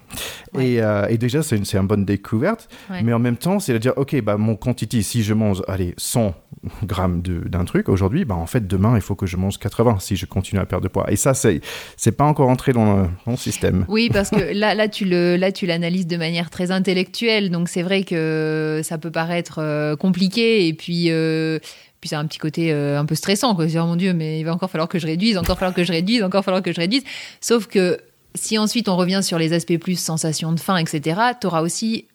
Et, 0.60 0.80
euh, 0.80 1.08
et, 1.08 1.16
déjà, 1.16 1.42
c'est 1.42 1.56
une, 1.56 1.64
une, 1.72 1.86
bonne 1.86 2.04
découverte. 2.04 2.68
Mais 3.02 3.12
en 3.12 3.18
même 3.18 3.38
temps, 3.38 3.58
c'est 3.58 3.72
de 3.72 3.78
dire, 3.78 3.94
OK, 3.96 4.14
bah, 4.20 4.36
mon 4.36 4.56
quantité, 4.56 5.02
si 5.02 5.24
je 5.24 5.32
mange, 5.32 5.62
allez, 5.66 5.94
100 5.96 6.34
grammes 6.84 7.22
d'un 7.22 7.64
truc 7.64 7.88
aujourd'hui, 7.88 8.26
bah, 8.26 8.34
en 8.36 8.46
fait, 8.46 8.66
demain, 8.68 8.94
il 8.94 9.00
faut 9.00 9.14
que 9.16 9.26
je 9.26 9.38
mange 9.38 9.58
80 9.58 9.96
si 10.00 10.16
je 10.16 10.26
continue 10.26 10.60
à 10.60 10.66
perdre 10.66 10.84
de 10.84 10.88
poids. 10.88 11.10
Et 11.10 11.16
ça, 11.16 11.32
c'est 11.32 11.62
c'est 11.96 12.12
pas 12.12 12.24
encore 12.24 12.50
entré 12.50 12.72
dans 12.72 13.08
le, 13.26 13.36
système. 13.36 13.86
Oui, 13.88 14.10
parce 14.12 14.30
que 14.30 14.52
là, 14.54 14.74
là, 14.74 14.86
tu 14.88 15.06
le, 15.06 15.36
là, 15.36 15.50
tu 15.50 15.64
l'analyses 15.66 16.06
de 16.06 16.18
manière 16.18 16.50
très 16.50 16.70
intellectuelle. 16.70 17.50
Donc, 17.50 17.70
c'est 17.70 17.82
vrai 17.82 18.04
que 18.04 18.82
ça 18.84 18.98
peut 18.98 19.10
paraître 19.10 19.60
euh, 19.60 19.96
compliqué. 19.96 20.68
Et 20.68 20.74
puis, 20.74 21.06
euh, 21.10 21.58
puis 22.02 22.10
c'est 22.10 22.16
un 22.16 22.26
petit 22.26 22.38
côté 22.38 22.70
un 22.70 23.06
peu 23.06 23.14
stressant. 23.14 23.54
Quoi. 23.54 23.64
Oh 23.64 23.86
mon 23.86 23.96
Dieu, 23.96 24.12
mais 24.12 24.40
il 24.40 24.44
va 24.44 24.52
encore 24.52 24.70
falloir 24.70 24.90
que 24.90 24.98
je 24.98 25.06
réduise, 25.06 25.38
encore 25.38 25.58
falloir 25.58 25.74
que 25.74 25.84
je 25.84 25.92
réduise, 25.92 26.22
encore 26.22 26.44
falloir 26.44 26.62
que 26.62 26.70
je 26.70 26.80
réduise. 26.80 27.02
Sauf 27.40 27.66
que 27.66 27.98
si 28.34 28.58
ensuite 28.58 28.88
on 28.88 28.96
revient 28.96 29.20
sur 29.22 29.38
les 29.38 29.52
aspects 29.52 29.78
plus 29.78 29.98
sensation 29.98 30.52
de 30.52 30.60
faim, 30.60 30.76
etc., 30.76 31.20
tu 31.40 31.46
auras 31.46 31.62
aussi 31.62 32.06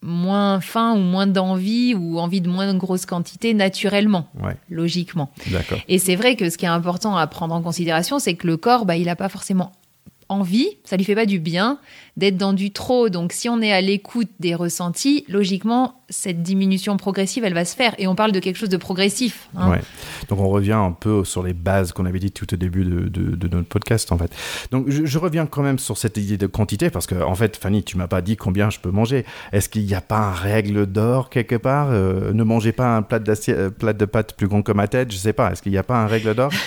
moins 0.00 0.60
faim 0.60 0.94
ou 0.94 1.00
moins 1.00 1.26
d'envie 1.26 1.94
ou 1.94 2.18
envie 2.18 2.40
de 2.40 2.48
moins 2.48 2.72
de 2.72 2.78
grosses 2.78 3.06
quantités 3.06 3.54
naturellement, 3.54 4.28
logiquement. 4.70 5.30
Et 5.88 5.98
c'est 5.98 6.16
vrai 6.16 6.36
que 6.36 6.50
ce 6.50 6.56
qui 6.56 6.64
est 6.66 6.68
important 6.68 7.16
à 7.16 7.26
prendre 7.26 7.54
en 7.54 7.62
considération, 7.62 8.18
c'est 8.18 8.34
que 8.34 8.46
le 8.46 8.56
corps, 8.56 8.84
bah, 8.84 8.96
il 8.96 9.06
n'a 9.06 9.16
pas 9.16 9.28
forcément 9.28 9.72
envie, 10.28 10.68
ça 10.84 10.96
lui 10.96 11.04
fait 11.04 11.14
pas 11.14 11.26
du 11.26 11.38
bien 11.38 11.78
d'être 12.18 12.36
dans 12.36 12.52
du 12.52 12.72
trop. 12.72 13.08
Donc 13.08 13.32
si 13.32 13.48
on 13.48 13.62
est 13.62 13.72
à 13.72 13.80
l'écoute 13.80 14.28
des 14.40 14.54
ressentis, 14.54 15.24
logiquement, 15.28 15.94
cette 16.10 16.42
diminution 16.42 16.96
progressive, 16.96 17.44
elle 17.44 17.54
va 17.54 17.64
se 17.64 17.76
faire. 17.76 17.94
Et 17.98 18.06
on 18.06 18.14
parle 18.14 18.32
de 18.32 18.40
quelque 18.40 18.56
chose 18.56 18.68
de 18.68 18.76
progressif. 18.76 19.48
Hein. 19.56 19.78
Donc 20.28 20.40
on 20.40 20.48
revient 20.48 20.72
un 20.72 20.92
peu 20.92 21.24
sur 21.24 21.42
les 21.42 21.52
bases 21.52 21.92
qu'on 21.92 22.06
avait 22.06 22.18
dit 22.18 22.32
tout 22.32 22.52
au 22.52 22.56
début 22.56 22.84
de, 22.84 23.48
notre 23.48 23.68
podcast, 23.68 24.10
en 24.12 24.18
fait. 24.18 24.32
Donc 24.70 24.88
je, 24.88 25.18
reviens 25.18 25.46
quand 25.46 25.62
même 25.62 25.78
sur 25.78 25.98
cette 25.98 26.16
idée 26.16 26.36
de 26.36 26.46
quantité, 26.46 26.90
parce 26.90 27.06
que, 27.06 27.14
en 27.14 27.34
fait, 27.34 27.56
Fanny, 27.56 27.82
tu 27.82 27.96
m'as 27.96 28.06
pas 28.06 28.20
dit 28.20 28.36
combien 28.36 28.70
je 28.70 28.78
peux 28.78 28.90
manger. 28.90 29.24
Est-ce 29.52 29.68
qu'il 29.68 29.84
n'y 29.84 29.94
a 29.94 30.00
pas 30.00 30.18
un 30.18 30.32
règle 30.32 30.86
d'or 30.86 31.30
quelque 31.30 31.56
part 31.56 31.88
euh, 31.90 32.32
Ne 32.32 32.42
mangez 32.42 32.72
pas 32.72 32.96
un 32.96 33.02
plat, 33.02 33.20
euh, 33.48 33.70
plat 33.70 33.92
de 33.92 34.04
pâtes 34.04 34.34
plus 34.34 34.48
grand 34.48 34.62
que 34.62 34.72
ma 34.72 34.88
tête, 34.88 35.12
je 35.12 35.16
sais 35.16 35.32
pas. 35.32 35.52
Est-ce 35.52 35.62
qu'il 35.62 35.72
n'y 35.72 35.78
a 35.78 35.82
pas 35.82 35.98
un 35.98 36.06
règle 36.06 36.34
d'or? 36.34 36.52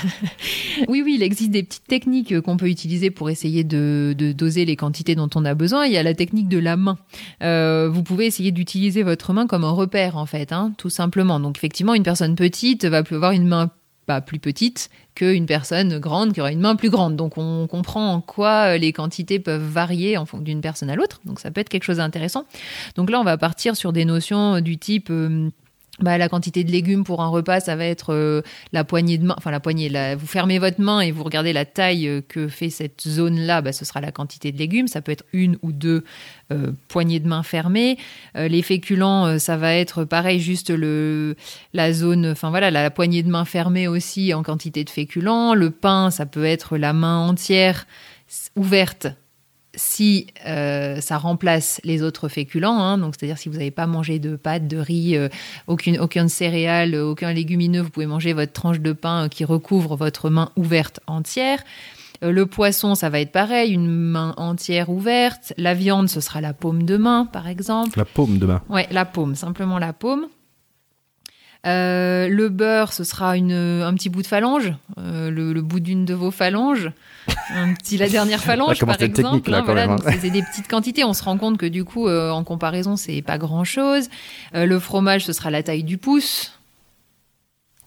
Oui, 0.87 1.01
oui, 1.03 1.15
il 1.15 1.23
existe 1.23 1.51
des 1.51 1.63
petites 1.63 1.87
techniques 1.87 2.39
qu'on 2.41 2.57
peut 2.57 2.69
utiliser 2.69 3.11
pour 3.11 3.29
essayer 3.29 3.63
de, 3.63 4.15
doser 4.17 4.65
les 4.65 4.75
quantités 4.75 5.15
dont 5.15 5.29
on 5.35 5.40
a 5.45 5.53
besoin. 5.53 5.85
Il 5.85 5.91
y 5.91 5.97
a 5.97 6.03
la 6.03 6.13
technique 6.13 6.49
de 6.49 6.59
la 6.59 6.77
main. 6.77 6.97
Euh, 7.43 7.89
vous 7.91 8.03
pouvez 8.03 8.25
essayer 8.25 8.51
d'utiliser 8.51 9.03
votre 9.03 9.33
main 9.33 9.47
comme 9.47 9.63
un 9.63 9.71
repère, 9.71 10.17
en 10.17 10.25
fait, 10.25 10.51
hein, 10.51 10.73
tout 10.77 10.89
simplement. 10.89 11.39
Donc, 11.39 11.57
effectivement, 11.57 11.93
une 11.93 12.03
personne 12.03 12.35
petite 12.35 12.85
va 12.85 13.03
avoir 13.11 13.31
une 13.31 13.47
main 13.47 13.71
bah, 14.07 14.19
plus 14.19 14.39
petite 14.39 14.89
qu'une 15.15 15.45
personne 15.45 15.99
grande 15.99 16.33
qui 16.33 16.41
aura 16.41 16.51
une 16.51 16.59
main 16.59 16.75
plus 16.75 16.89
grande. 16.89 17.15
Donc 17.15 17.37
on 17.37 17.67
comprend 17.67 18.13
en 18.13 18.19
quoi 18.19 18.77
les 18.77 18.93
quantités 18.93 19.39
peuvent 19.39 19.61
varier 19.61 20.17
en 20.17 20.25
fonction 20.25 20.43
d'une 20.43 20.61
personne 20.61 20.89
à 20.89 20.95
l'autre. 20.95 21.21
Donc 21.23 21.39
ça 21.39 21.51
peut 21.51 21.61
être 21.61 21.69
quelque 21.69 21.83
chose 21.83 21.97
d'intéressant. 21.97 22.45
Donc 22.95 23.09
là, 23.09 23.19
on 23.19 23.23
va 23.23 23.37
partir 23.37 23.75
sur 23.75 23.93
des 23.93 24.05
notions 24.05 24.59
du 24.59 24.77
type... 24.77 25.09
Euh, 25.11 25.49
bah, 25.99 26.17
la 26.17 26.29
quantité 26.29 26.63
de 26.63 26.71
légumes 26.71 27.03
pour 27.03 27.21
un 27.21 27.27
repas, 27.27 27.59
ça 27.59 27.75
va 27.75 27.85
être 27.85 28.13
euh, 28.13 28.41
la 28.71 28.83
poignée 28.83 29.17
de 29.17 29.25
main, 29.25 29.35
enfin 29.37 29.51
la 29.51 29.59
poignée, 29.59 29.89
vous 30.15 30.25
fermez 30.25 30.57
votre 30.57 30.79
main 30.79 31.01
et 31.01 31.11
vous 31.11 31.23
regardez 31.23 31.53
la 31.53 31.65
taille 31.65 32.07
euh, 32.07 32.21
que 32.27 32.47
fait 32.47 32.69
cette 32.69 33.07
zone-là, 33.07 33.61
bah, 33.61 33.73
ce 33.73 33.83
sera 33.83 33.99
la 33.99 34.11
quantité 34.11 34.51
de 34.51 34.57
légumes, 34.57 34.87
ça 34.87 35.01
peut 35.01 35.11
être 35.11 35.25
une 35.33 35.57
ou 35.61 35.71
deux 35.71 36.03
poignées 36.89 37.21
de 37.21 37.29
main 37.29 37.43
fermées. 37.43 37.97
les 38.35 38.61
féculents, 38.61 39.39
ça 39.39 39.55
va 39.55 39.73
être 39.73 40.03
pareil, 40.03 40.41
juste 40.41 40.69
le, 40.69 41.37
la 41.73 41.93
zone, 41.93 42.27
enfin 42.27 42.49
voilà, 42.49 42.69
la, 42.71 42.83
la, 42.83 42.91
poignée 42.91 43.23
de 43.23 43.29
main 43.29 43.45
fermée 43.45 43.87
aussi 43.87 44.33
en 44.33 44.43
quantité 44.43 44.83
de 44.83 44.89
féculents. 44.89 45.53
Le 45.53 45.71
pain, 45.71 46.11
ça 46.11 46.25
peut 46.25 46.43
être 46.43 46.75
la 46.77 46.91
main 46.91 47.19
entière 47.19 47.87
ouverte 48.57 49.07
si 49.75 50.27
euh, 50.45 50.99
ça 50.99 51.17
remplace 51.17 51.79
les 51.83 52.03
autres 52.03 52.27
féculents, 52.27 52.79
hein, 52.79 52.97
donc 52.97 53.15
c'est-à-dire 53.17 53.37
si 53.37 53.49
vous 53.49 53.57
n'avez 53.57 53.71
pas 53.71 53.87
mangé 53.87 54.19
de 54.19 54.35
pâtes, 54.35 54.67
de 54.67 54.77
riz, 54.77 55.15
euh, 55.15 55.29
aucune, 55.67 55.99
aucune 55.99 56.29
céréale, 56.29 56.95
aucun 56.95 57.31
légumineux, 57.31 57.81
vous 57.81 57.89
pouvez 57.89 58.05
manger 58.05 58.33
votre 58.33 58.51
tranche 58.51 58.79
de 58.79 58.91
pain 58.91 59.29
qui 59.29 59.45
recouvre 59.45 59.95
votre 59.95 60.29
main 60.29 60.51
ouverte 60.55 60.99
entière. 61.07 61.63
Euh, 62.23 62.31
le 62.31 62.45
poisson, 62.45 62.95
ça 62.95 63.09
va 63.09 63.19
être 63.19 63.31
pareil, 63.31 63.71
une 63.73 63.87
main 63.87 64.33
entière 64.37 64.89
ouverte. 64.89 65.53
La 65.57 65.73
viande, 65.73 66.09
ce 66.09 66.19
sera 66.19 66.41
la 66.41 66.53
paume 66.53 66.83
de 66.83 66.97
main, 66.97 67.25
par 67.25 67.47
exemple. 67.47 67.97
La 67.97 68.05
paume 68.05 68.37
de 68.37 68.45
main. 68.45 68.61
Ouais, 68.69 68.87
la 68.91 69.05
paume, 69.05 69.35
simplement 69.35 69.79
la 69.79 69.93
paume. 69.93 70.27
Le 71.63 72.47
beurre, 72.49 72.93
ce 72.93 73.03
sera 73.03 73.37
une, 73.37 73.53
un 73.53 73.93
petit 73.93 74.09
bout 74.09 74.21
de 74.21 74.27
phalange, 74.27 74.73
le, 74.97 75.59
bout 75.61 75.79
d'une 75.79 76.05
de 76.05 76.13
vos 76.13 76.31
phalanges 76.31 76.91
un 77.53 77.73
petit 77.73 77.97
la 77.97 78.09
dernière 78.09 78.41
phalange 78.41 78.83
par 78.83 79.01
exemple. 79.01 79.53
Hein, 79.53 79.63
hein. 79.67 79.97
c'est 80.19 80.29
des 80.29 80.41
petites 80.41 80.67
quantités. 80.67 81.03
On 81.03 81.13
se 81.13 81.23
rend 81.23 81.37
compte 81.37 81.57
que 81.57 81.65
du 81.65 81.83
coup, 81.83 82.07
euh, 82.07 82.31
en 82.31 82.43
comparaison, 82.43 82.95
c'est 82.95 83.21
pas 83.21 83.37
grand 83.37 83.63
chose. 83.63 84.09
Euh, 84.55 84.65
le 84.65 84.79
fromage, 84.79 85.25
ce 85.25 85.33
sera 85.33 85.49
la 85.49 85.63
taille 85.63 85.83
du 85.83 85.97
pouce. 85.97 86.59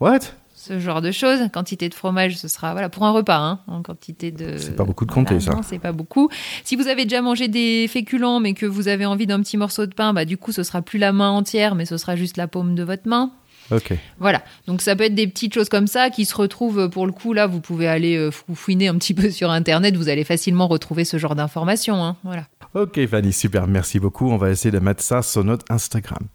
What? 0.00 0.20
Ce 0.54 0.78
genre 0.78 1.02
de 1.02 1.10
choses. 1.10 1.40
Quantité 1.52 1.88
de 1.88 1.94
fromage, 1.94 2.36
ce 2.36 2.48
sera 2.48 2.72
voilà 2.72 2.88
pour 2.88 3.04
un 3.04 3.10
repas. 3.10 3.38
Hein, 3.38 3.60
en 3.66 3.82
quantité 3.82 4.30
de. 4.30 4.56
C'est 4.56 4.76
pas 4.76 4.84
beaucoup 4.84 5.04
de 5.04 5.12
compter 5.12 5.40
ça. 5.40 5.52
Non, 5.52 5.60
c'est 5.62 5.78
pas 5.78 5.92
beaucoup. 5.92 6.30
Si 6.64 6.76
vous 6.76 6.88
avez 6.88 7.04
déjà 7.04 7.20
mangé 7.20 7.48
des 7.48 7.86
féculents, 7.88 8.40
mais 8.40 8.54
que 8.54 8.66
vous 8.66 8.88
avez 8.88 9.06
envie 9.06 9.26
d'un 9.26 9.40
petit 9.40 9.56
morceau 9.56 9.86
de 9.86 9.94
pain, 9.94 10.12
bah 10.12 10.24
du 10.24 10.36
coup, 10.36 10.52
ce 10.52 10.62
sera 10.62 10.80
plus 10.80 10.98
la 10.98 11.12
main 11.12 11.30
entière, 11.30 11.74
mais 11.74 11.84
ce 11.84 11.96
sera 11.96 12.16
juste 12.16 12.36
la 12.36 12.48
paume 12.48 12.74
de 12.74 12.82
votre 12.82 13.08
main. 13.08 13.30
Ok. 13.70 13.94
Voilà. 14.18 14.42
Donc 14.66 14.82
ça 14.82 14.94
peut 14.96 15.04
être 15.04 15.14
des 15.14 15.26
petites 15.26 15.54
choses 15.54 15.68
comme 15.68 15.86
ça 15.86 16.10
qui 16.10 16.24
se 16.24 16.34
retrouvent 16.34 16.80
euh, 16.80 16.88
pour 16.88 17.06
le 17.06 17.12
coup. 17.12 17.32
Là, 17.32 17.46
vous 17.46 17.60
pouvez 17.60 17.88
aller 17.88 18.16
euh, 18.16 18.30
fouiner 18.30 18.88
un 18.88 18.96
petit 18.96 19.14
peu 19.14 19.30
sur 19.30 19.50
Internet. 19.50 19.96
Vous 19.96 20.08
allez 20.08 20.24
facilement 20.24 20.68
retrouver 20.68 21.04
ce 21.04 21.18
genre 21.18 21.34
d'informations. 21.34 22.04
Hein. 22.04 22.16
Voilà. 22.24 22.46
Ok, 22.74 23.06
Fanny, 23.06 23.32
super. 23.32 23.66
Merci 23.66 24.00
beaucoup. 24.00 24.30
On 24.30 24.36
va 24.36 24.50
essayer 24.50 24.70
de 24.70 24.78
mettre 24.78 25.02
ça 25.02 25.22
sur 25.22 25.44
notre 25.44 25.64
Instagram. 25.70 26.26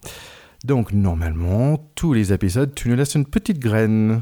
Donc 0.64 0.92
normalement, 0.92 1.78
tous 1.96 2.14
les 2.14 2.34
épisodes, 2.34 2.74
tu 2.76 2.90
nous 2.90 2.96
laisses 2.96 3.16
une 3.16 3.26
petite 3.26 3.60
graine. 3.60 4.22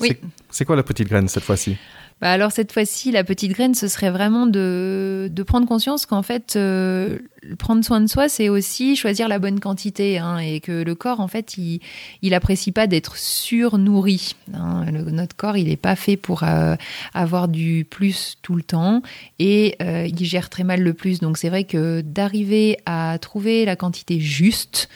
Oui. 0.00 0.16
C'est 0.50 0.64
quoi 0.64 0.76
la 0.76 0.82
petite 0.82 1.08
graine 1.08 1.28
cette 1.28 1.44
fois-ci? 1.44 1.76
Bah 2.20 2.32
alors 2.32 2.50
cette 2.50 2.72
fois-ci, 2.72 3.12
la 3.12 3.22
petite 3.22 3.52
graine, 3.52 3.74
ce 3.74 3.86
serait 3.86 4.10
vraiment 4.10 4.46
de, 4.46 5.30
de 5.32 5.42
prendre 5.44 5.68
conscience 5.68 6.04
qu'en 6.04 6.22
fait, 6.22 6.56
euh, 6.56 7.18
prendre 7.58 7.84
soin 7.84 8.00
de 8.00 8.08
soi, 8.08 8.28
c'est 8.28 8.48
aussi 8.48 8.96
choisir 8.96 9.28
la 9.28 9.38
bonne 9.38 9.60
quantité, 9.60 10.18
hein, 10.18 10.38
et 10.38 10.58
que 10.58 10.82
le 10.82 10.94
corps, 10.96 11.20
en 11.20 11.28
fait, 11.28 11.56
il, 11.58 11.80
il 12.22 12.34
apprécie 12.34 12.72
pas 12.72 12.88
d'être 12.88 13.16
surnourri. 13.16 14.34
Hein. 14.52 14.86
notre 14.90 15.36
corps, 15.36 15.56
il 15.56 15.68
n'est 15.68 15.76
pas 15.76 15.94
fait 15.94 16.16
pour 16.16 16.42
euh, 16.42 16.74
avoir 17.14 17.46
du 17.46 17.86
plus 17.88 18.36
tout 18.42 18.56
le 18.56 18.64
temps, 18.64 19.00
et 19.38 19.76
euh, 19.80 20.08
il 20.08 20.24
gère 20.24 20.50
très 20.50 20.64
mal 20.64 20.82
le 20.82 20.94
plus. 20.94 21.20
Donc 21.20 21.38
c'est 21.38 21.50
vrai 21.50 21.64
que 21.64 22.00
d'arriver 22.00 22.78
à 22.84 23.16
trouver 23.20 23.64
la 23.64 23.76
quantité 23.76 24.18
juste, 24.18 24.88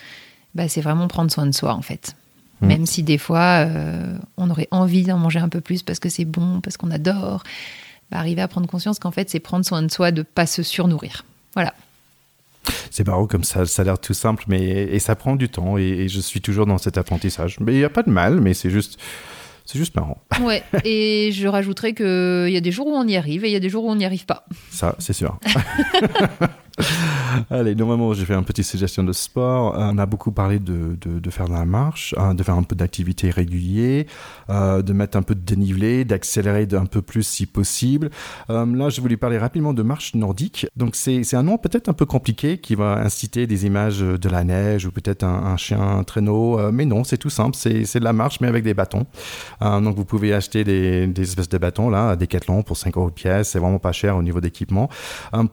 bah, 0.55 0.67
c'est 0.67 0.81
vraiment 0.81 1.07
prendre 1.07 1.31
soin 1.31 1.45
de 1.45 1.53
soi, 1.53 1.73
en 1.73 1.81
fait. 1.81 2.15
Mm. 2.61 2.67
Même 2.67 2.85
si 2.85 3.03
des 3.03 3.17
fois, 3.17 3.65
euh, 3.67 4.17
on 4.37 4.49
aurait 4.49 4.67
envie 4.71 5.03
d'en 5.03 5.17
manger 5.17 5.39
un 5.39 5.49
peu 5.49 5.61
plus 5.61 5.83
parce 5.83 5.99
que 5.99 6.09
c'est 6.09 6.25
bon, 6.25 6.61
parce 6.61 6.77
qu'on 6.77 6.91
adore. 6.91 7.43
Bah, 8.11 8.19
arriver 8.19 8.41
à 8.41 8.47
prendre 8.47 8.67
conscience 8.67 8.99
qu'en 8.99 9.11
fait, 9.11 9.29
c'est 9.29 9.39
prendre 9.39 9.65
soin 9.65 9.81
de 9.81 9.91
soi, 9.91 10.11
de 10.11 10.21
pas 10.21 10.45
se 10.45 10.61
surnourrir. 10.61 11.25
Voilà. 11.53 11.73
C'est 12.91 13.03
barreau 13.03 13.27
comme 13.27 13.43
ça, 13.43 13.65
ça 13.65 13.81
a 13.81 13.85
l'air 13.85 13.99
tout 13.99 14.13
simple, 14.13 14.45
mais 14.47 14.63
et 14.63 14.99
ça 14.99 15.15
prend 15.15 15.35
du 15.35 15.49
temps 15.49 15.77
et, 15.77 16.07
je 16.07 16.19
suis 16.19 16.41
toujours 16.41 16.65
dans 16.65 16.77
cet 16.77 16.97
apprentissage. 16.97 17.59
Mais 17.59 17.73
il 17.73 17.77
n'y 17.77 17.83
a 17.83 17.89
pas 17.89 18.03
de 18.03 18.09
mal, 18.09 18.39
mais 18.39 18.53
c'est 18.53 18.69
juste, 18.69 18.99
c'est 19.65 19.77
juste 19.77 19.95
marrant. 19.95 20.21
Ouais, 20.41 20.63
et 20.83 21.31
je 21.33 21.47
rajouterais 21.47 21.93
qu'il 21.93 22.49
y 22.49 22.57
a 22.57 22.61
des 22.61 22.71
jours 22.71 22.87
où 22.87 22.95
on 22.95 23.07
y 23.07 23.17
arrive 23.17 23.45
et 23.45 23.49
il 23.49 23.53
y 23.53 23.57
a 23.57 23.59
des 23.59 23.69
jours 23.69 23.83
où 23.83 23.89
on 23.89 23.95
n'y 23.95 24.05
arrive 24.05 24.25
pas. 24.25 24.45
Ça, 24.69 24.95
c'est 24.99 25.13
sûr. 25.13 25.37
Allez, 27.49 27.75
normalement, 27.75 28.13
j'ai 28.13 28.25
fait 28.25 28.33
un 28.33 28.43
petit 28.43 28.63
suggestion 28.63 29.03
de 29.03 29.13
sport. 29.13 29.77
Euh, 29.77 29.91
on 29.93 29.97
a 29.97 30.05
beaucoup 30.05 30.31
parlé 30.31 30.59
de, 30.59 30.97
de, 30.99 31.29
faire 31.29 31.47
de 31.47 31.53
la 31.53 31.65
marche, 31.65 32.15
hein, 32.17 32.33
de 32.33 32.43
faire 32.43 32.55
un 32.55 32.63
peu 32.63 32.75
d'activité 32.75 33.29
régulière, 33.29 34.05
euh, 34.49 34.81
de 34.81 34.93
mettre 34.93 35.17
un 35.17 35.21
peu 35.21 35.35
de 35.35 35.41
dénivelé, 35.41 36.05
d'accélérer 36.05 36.67
un 36.73 36.85
peu 36.85 37.01
plus 37.01 37.23
si 37.23 37.45
possible. 37.45 38.09
Euh, 38.49 38.65
là, 38.75 38.89
je 38.89 39.01
voulais 39.01 39.17
parler 39.17 39.37
rapidement 39.37 39.73
de 39.73 39.83
marche 39.83 40.15
nordique. 40.15 40.67
Donc, 40.75 40.95
c'est 40.95 41.35
un 41.35 41.43
nom 41.43 41.57
peut-être 41.57 41.89
un 41.89 41.93
peu 41.93 42.05
compliqué 42.05 42.57
qui 42.57 42.75
va 42.75 42.97
inciter 42.97 43.47
des 43.47 43.65
images 43.65 43.99
de 43.99 44.29
la 44.29 44.43
neige 44.43 44.85
ou 44.85 44.91
peut-être 44.91 45.23
un, 45.23 45.57
chien 45.57 45.81
un 45.81 46.03
traîneau. 46.03 46.71
mais 46.71 46.85
non, 46.85 47.03
c'est 47.03 47.17
tout 47.17 47.29
simple. 47.29 47.55
C'est 47.55 47.99
de 47.99 48.03
la 48.03 48.13
marche, 48.13 48.39
mais 48.41 48.47
avec 48.47 48.63
des 48.63 48.73
bâtons. 48.73 49.05
donc, 49.61 49.95
vous 49.95 50.05
pouvez 50.05 50.33
acheter 50.33 50.63
des, 50.63 51.07
des, 51.07 51.23
espèces 51.23 51.49
de 51.49 51.57
bâtons 51.57 51.89
là, 51.89 52.11
à 52.11 52.15
Decathlon 52.15 52.63
pour 52.63 52.77
5 52.77 52.97
euros 52.97 53.09
pièce. 53.09 53.49
C'est 53.49 53.59
vraiment 53.59 53.79
pas 53.79 53.91
cher 53.91 54.17
au 54.17 54.23
niveau 54.23 54.41
d'équipement. 54.41 54.89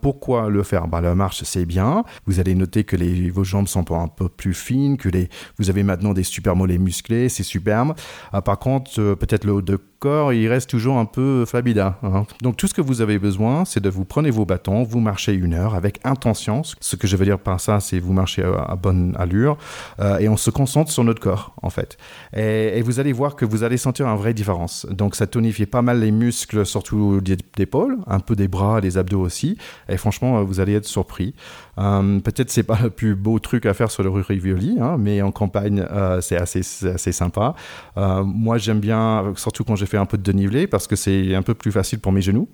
pourquoi 0.00 0.48
le 0.48 0.62
faire? 0.62 0.88
Bah, 0.88 1.09
La 1.10 1.16
marche, 1.16 1.42
c'est 1.42 1.66
bien. 1.66 2.04
Vous 2.26 2.38
allez 2.38 2.54
noter 2.54 2.84
que 2.84 2.96
vos 3.32 3.42
jambes 3.42 3.66
sont 3.66 3.84
un 3.90 4.06
peu 4.06 4.28
plus 4.28 4.54
fines, 4.54 4.96
que 4.96 5.08
les, 5.08 5.28
vous 5.58 5.68
avez 5.68 5.82
maintenant 5.82 6.14
des 6.14 6.22
super 6.22 6.54
mollets 6.54 6.78
musclés, 6.78 7.28
c'est 7.28 7.42
superbe. 7.42 7.96
Ah, 8.32 8.42
par 8.42 8.60
contre, 8.60 9.00
euh, 9.00 9.16
peut-être 9.16 9.44
le 9.44 9.54
haut 9.54 9.60
de 9.60 9.80
corps, 10.00 10.32
il 10.32 10.48
reste 10.48 10.70
toujours 10.70 10.96
un 10.96 11.04
peu 11.04 11.44
flabida. 11.44 11.98
Hein. 12.02 12.24
Donc 12.40 12.56
tout 12.56 12.66
ce 12.66 12.74
que 12.74 12.80
vous 12.80 13.02
avez 13.02 13.18
besoin, 13.18 13.64
c'est 13.64 13.80
de 13.80 13.90
vous 13.90 14.06
prenez 14.06 14.30
vos 14.30 14.46
bâtons, 14.46 14.82
vous 14.82 14.98
marchez 14.98 15.34
une 15.34 15.54
heure 15.54 15.74
avec 15.74 16.00
intention. 16.04 16.62
Ce 16.80 16.96
que 16.96 17.06
je 17.06 17.16
veux 17.16 17.26
dire 17.26 17.38
par 17.38 17.60
ça, 17.60 17.80
c'est 17.80 18.00
vous 18.00 18.14
marchez 18.14 18.42
à, 18.42 18.74
bonne 18.76 19.14
allure 19.18 19.58
euh, 20.00 20.18
et 20.18 20.28
on 20.28 20.38
se 20.38 20.50
concentre 20.50 20.90
sur 20.90 21.04
notre 21.04 21.20
corps 21.20 21.54
en 21.62 21.70
fait. 21.70 21.98
Et, 22.34 22.80
vous 22.80 22.98
allez 22.98 23.12
voir 23.12 23.36
que 23.36 23.44
vous 23.44 23.62
allez 23.62 23.76
sentir 23.76 24.08
une 24.08 24.16
vraie 24.16 24.32
différence. 24.32 24.86
Donc 24.90 25.14
ça 25.14 25.26
tonifie 25.26 25.66
pas 25.66 25.82
mal 25.82 26.00
les 26.00 26.10
muscles, 26.10 26.64
surtout 26.64 27.20
des 27.20 27.36
épaules, 27.58 27.98
un 28.06 28.20
peu 28.20 28.34
des 28.34 28.48
bras, 28.48 28.80
des 28.80 28.96
abdos 28.96 29.20
aussi. 29.20 29.58
Et 29.88 29.98
franchement, 29.98 30.42
vous 30.42 30.60
allez 30.60 30.72
être 30.72 30.86
surpris. 30.86 31.34
Euh, 31.78 32.20
peut-être 32.20 32.50
c'est 32.50 32.62
pas 32.62 32.78
le 32.82 32.90
plus 32.90 33.14
beau 33.14 33.38
truc 33.38 33.66
à 33.66 33.74
faire 33.74 33.90
sur 33.90 34.02
le 34.02 34.08
rue 34.08 34.22
Rivoli, 34.22 34.78
hein, 34.80 34.96
mais 34.98 35.20
en 35.20 35.30
campagne, 35.30 35.84
euh, 35.90 36.22
c'est 36.22 36.38
assez, 36.38 36.60
assez 36.88 37.12
sympa. 37.12 37.54
moi, 37.96 38.56
j'aime 38.56 38.80
bien, 38.80 39.34
surtout 39.36 39.62
quand 39.62 39.76
j'ai 39.76 39.89
fait 39.90 39.98
un 39.98 40.06
peu 40.06 40.16
de 40.16 40.22
dénivelé 40.22 40.66
parce 40.66 40.86
que 40.86 40.96
c'est 40.96 41.34
un 41.34 41.42
peu 41.42 41.54
plus 41.54 41.72
facile 41.72 41.98
pour 41.98 42.12
mes 42.12 42.22
genoux 42.22 42.48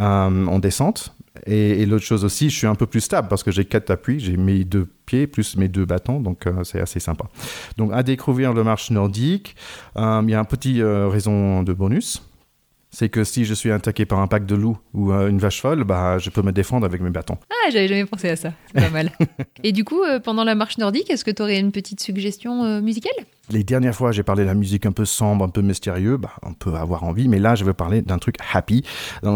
euh, 0.00 0.46
en 0.46 0.58
descente. 0.58 1.14
Et, 1.46 1.84
l'autre 1.84 2.04
chose 2.04 2.24
aussi, 2.24 2.48
je 2.48 2.56
suis 2.56 2.66
un 2.66 2.74
peu 2.74 2.86
plus 2.86 3.02
stable 3.02 3.28
parce 3.28 3.42
que 3.42 3.50
j'ai 3.50 3.66
quatre 3.66 3.90
appuis, 3.90 4.20
j'ai 4.20 4.36
mes 4.36 4.64
deux 4.64 4.88
pieds 5.04 5.26
plus 5.26 5.56
mes 5.56 5.68
deux 5.68 5.84
bâtons, 5.84 6.18
donc 6.20 6.46
euh, 6.46 6.64
c'est 6.64 6.80
assez 6.80 6.98
sympa. 6.98 7.26
Donc 7.76 7.90
à 7.92 8.02
découvrir 8.02 8.54
le 8.54 8.64
marche 8.64 8.90
nordique, 8.90 9.54
euh, 9.96 10.22
il 10.24 10.30
y 10.30 10.34
a 10.34 10.40
un 10.40 10.44
petit 10.44 10.82
raison 10.82 11.62
de 11.62 11.72
bonus 11.72 12.22
c'est 12.90 13.10
que 13.10 13.24
si 13.24 13.44
je 13.44 13.52
suis 13.52 13.70
attaqué 13.70 14.06
par 14.06 14.20
un 14.20 14.26
pack 14.26 14.46
de 14.46 14.54
loups 14.54 14.78
ou 14.94 15.12
une 15.12 15.38
vache 15.38 15.60
folle, 15.60 15.84
bah, 15.84 16.16
je 16.18 16.30
peux 16.30 16.40
me 16.40 16.50
défendre 16.50 16.86
avec 16.86 17.02
mes 17.02 17.10
bâtons. 17.10 17.36
Ah, 17.50 17.70
j'avais 17.70 17.88
jamais 17.88 18.06
pensé 18.06 18.30
à 18.30 18.36
ça. 18.36 18.54
C'est 18.68 18.80
pas 18.80 18.88
mal. 18.88 19.10
Et 19.62 19.72
du 19.72 19.84
coup, 19.84 20.00
pendant 20.24 20.44
la 20.44 20.54
marche 20.54 20.78
nordique, 20.78 21.10
est-ce 21.10 21.22
que 21.22 21.30
tu 21.30 21.42
aurais 21.42 21.58
une 21.58 21.72
petite 21.72 22.00
suggestion 22.00 22.80
musicale? 22.80 23.12
Les 23.50 23.64
dernières 23.64 23.94
fois, 23.94 24.12
j'ai 24.12 24.22
parlé 24.22 24.42
de 24.42 24.48
la 24.48 24.54
musique 24.54 24.86
un 24.86 24.92
peu 24.92 25.04
sombre, 25.04 25.44
un 25.44 25.48
peu 25.48 25.62
mystérieux. 25.62 26.16
Bah, 26.16 26.32
on 26.42 26.52
peut 26.52 26.74
avoir 26.74 27.04
envie, 27.04 27.28
mais 27.28 27.38
là, 27.38 27.54
je 27.54 27.64
veux 27.64 27.74
parler 27.74 28.02
d'un 28.02 28.18
truc 28.18 28.36
happy. 28.52 28.82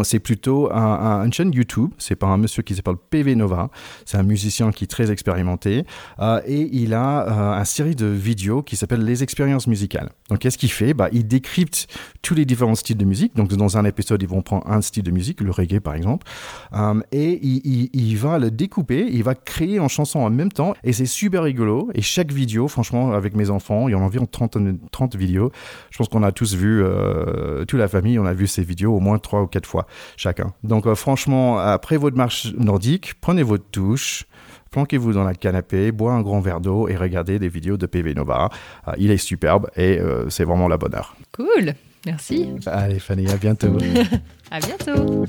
C'est 0.03 0.19
plutôt 0.19 0.71
un, 0.71 1.23
une 1.25 1.33
chaîne 1.33 1.53
YouTube. 1.53 1.91
C'est 1.97 2.15
par 2.15 2.29
un 2.29 2.37
monsieur 2.37 2.63
qui 2.63 2.75
s'appelle 2.75 2.95
PV 3.09 3.35
Nova. 3.35 3.69
C'est 4.05 4.17
un 4.17 4.23
musicien 4.23 4.71
qui 4.71 4.83
est 4.85 4.87
très 4.87 5.11
expérimenté 5.11 5.85
euh, 6.19 6.41
et 6.45 6.69
il 6.73 6.93
a 6.93 7.55
euh, 7.55 7.59
une 7.59 7.65
série 7.65 7.95
de 7.95 8.05
vidéos 8.05 8.61
qui 8.61 8.75
s'appelle 8.75 9.03
Les 9.03 9.23
expériences 9.23 9.67
musicales. 9.67 10.09
Donc, 10.29 10.39
qu'est-ce 10.39 10.57
qu'il 10.57 10.71
fait? 10.71 10.93
Bah, 10.93 11.09
Il 11.11 11.27
décrypte 11.27 11.87
tous 12.21 12.35
les 12.35 12.45
différents 12.45 12.75
styles 12.75 12.97
de 12.97 13.05
musique. 13.05 13.35
Donc, 13.35 13.49
dans 13.53 13.77
un 13.77 13.85
épisode, 13.85 14.21
ils 14.21 14.27
vont 14.27 14.41
prendre 14.41 14.69
un 14.69 14.81
style 14.81 15.03
de 15.03 15.11
musique, 15.11 15.41
le 15.41 15.51
reggae 15.51 15.79
par 15.79 15.95
exemple, 15.95 16.27
euh, 16.73 16.99
et 17.11 17.39
il, 17.43 18.17
va 18.17 18.39
le 18.39 18.51
découper. 18.51 19.07
Il 19.09 19.23
va 19.23 19.35
créer 19.35 19.79
en 19.79 19.87
chanson 19.87 20.19
en 20.19 20.29
même 20.29 20.51
temps, 20.51 20.73
et 20.83 20.93
c'est 20.93 21.05
super 21.05 21.43
rigolo. 21.43 21.89
Et 21.93 22.01
chaque 22.01 22.31
vidéo, 22.31 22.67
franchement, 22.67 23.13
avec 23.13 23.35
mes 23.35 23.49
enfants, 23.49 23.87
environ 24.01 24.25
30, 24.25 24.57
30 24.91 25.15
vidéos. 25.15 25.51
Je 25.89 25.97
pense 25.97 26.09
qu'on 26.09 26.23
a 26.23 26.31
tous 26.31 26.55
vu, 26.55 26.83
euh, 26.83 27.65
toute 27.65 27.79
la 27.79 27.87
famille, 27.87 28.19
on 28.19 28.25
a 28.25 28.33
vu 28.33 28.47
ces 28.47 28.63
vidéos 28.63 28.95
au 28.95 28.99
moins 28.99 29.17
3 29.19 29.41
ou 29.41 29.47
4 29.47 29.65
fois 29.65 29.87
chacun. 30.17 30.53
Donc 30.63 30.87
euh, 30.87 30.95
franchement, 30.95 31.59
après 31.59 31.97
votre 31.97 32.17
marche 32.17 32.53
nordique, 32.53 33.13
prenez 33.21 33.43
votre 33.43 33.65
douche, 33.71 34.25
planquez-vous 34.71 35.13
dans 35.13 35.23
la 35.23 35.33
canapé, 35.33 35.91
bois 35.91 36.13
un 36.13 36.21
grand 36.21 36.39
verre 36.39 36.61
d'eau 36.61 36.87
et 36.87 36.95
regardez 36.95 37.39
des 37.39 37.49
vidéos 37.49 37.77
de 37.77 37.85
PV 37.85 38.13
Nova. 38.13 38.49
Euh, 38.87 38.93
il 38.97 39.11
est 39.11 39.17
superbe 39.17 39.69
et 39.75 39.99
c'est 40.29 40.43
vraiment 40.43 40.67
la 40.67 40.77
bonne 40.77 40.95
heure. 40.95 41.15
Cool 41.33 41.73
Merci. 42.05 42.49
Allez, 42.65 42.99
Fanny, 42.99 43.29
à 43.29 43.37
bientôt. 43.37 43.77
à 44.51 44.59
bientôt. 44.59 45.25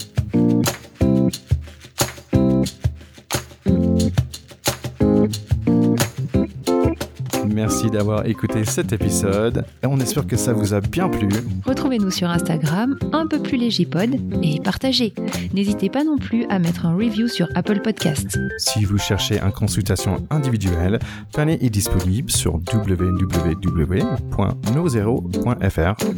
Merci 7.55 7.91
d'avoir 7.91 8.27
écouté 8.27 8.65
cet 8.65 8.93
épisode 8.93 9.65
et 9.83 9.87
on 9.87 9.99
espère 9.99 10.27
que 10.27 10.37
ça 10.37 10.53
vous 10.53 10.75
a 10.75 10.81
bien 10.81 11.09
plu. 11.09 11.29
Retrouvez-nous 11.65 12.11
sur 12.11 12.29
Instagram, 12.31 12.97
un 13.13 13.27
peu 13.27 13.39
plus 13.41 13.57
léger 13.59 13.87
pod, 13.87 14.11
et 14.43 14.61
partagez. 14.61 15.15
N'hésitez 15.53 15.89
pas 15.91 16.05
non 16.05 16.17
plus 16.19 16.45
à 16.49 16.59
mettre 16.59 16.87
un 16.87 16.95
review 16.95 17.29
sur 17.29 17.49
Apple 17.55 17.81
Podcasts. 17.81 18.39
Si 18.59 18.85
vous 18.85 18.99
cherchez 18.99 19.39
une 19.39 19.53
consultation 19.53 20.27
individuelle, 20.31 20.99
Fanny 21.35 21.59
est 21.61 21.71
disponible 21.71 22.31
sur 22.31 22.55
www.nozero.fr 22.55 23.43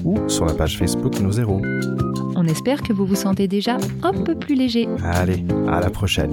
ou 0.04 0.28
sur 0.28 0.44
la 0.44 0.54
page 0.54 0.78
Facebook 0.78 1.20
Nozero. 1.20 1.60
On 2.36 2.46
espère 2.46 2.82
que 2.82 2.92
vous 2.92 3.06
vous 3.06 3.14
sentez 3.14 3.48
déjà 3.48 3.76
un 4.02 4.12
peu 4.12 4.34
plus 4.34 4.54
léger. 4.54 4.88
Allez, 5.02 5.44
à 5.68 5.80
la 5.80 5.90
prochaine. 5.90 6.32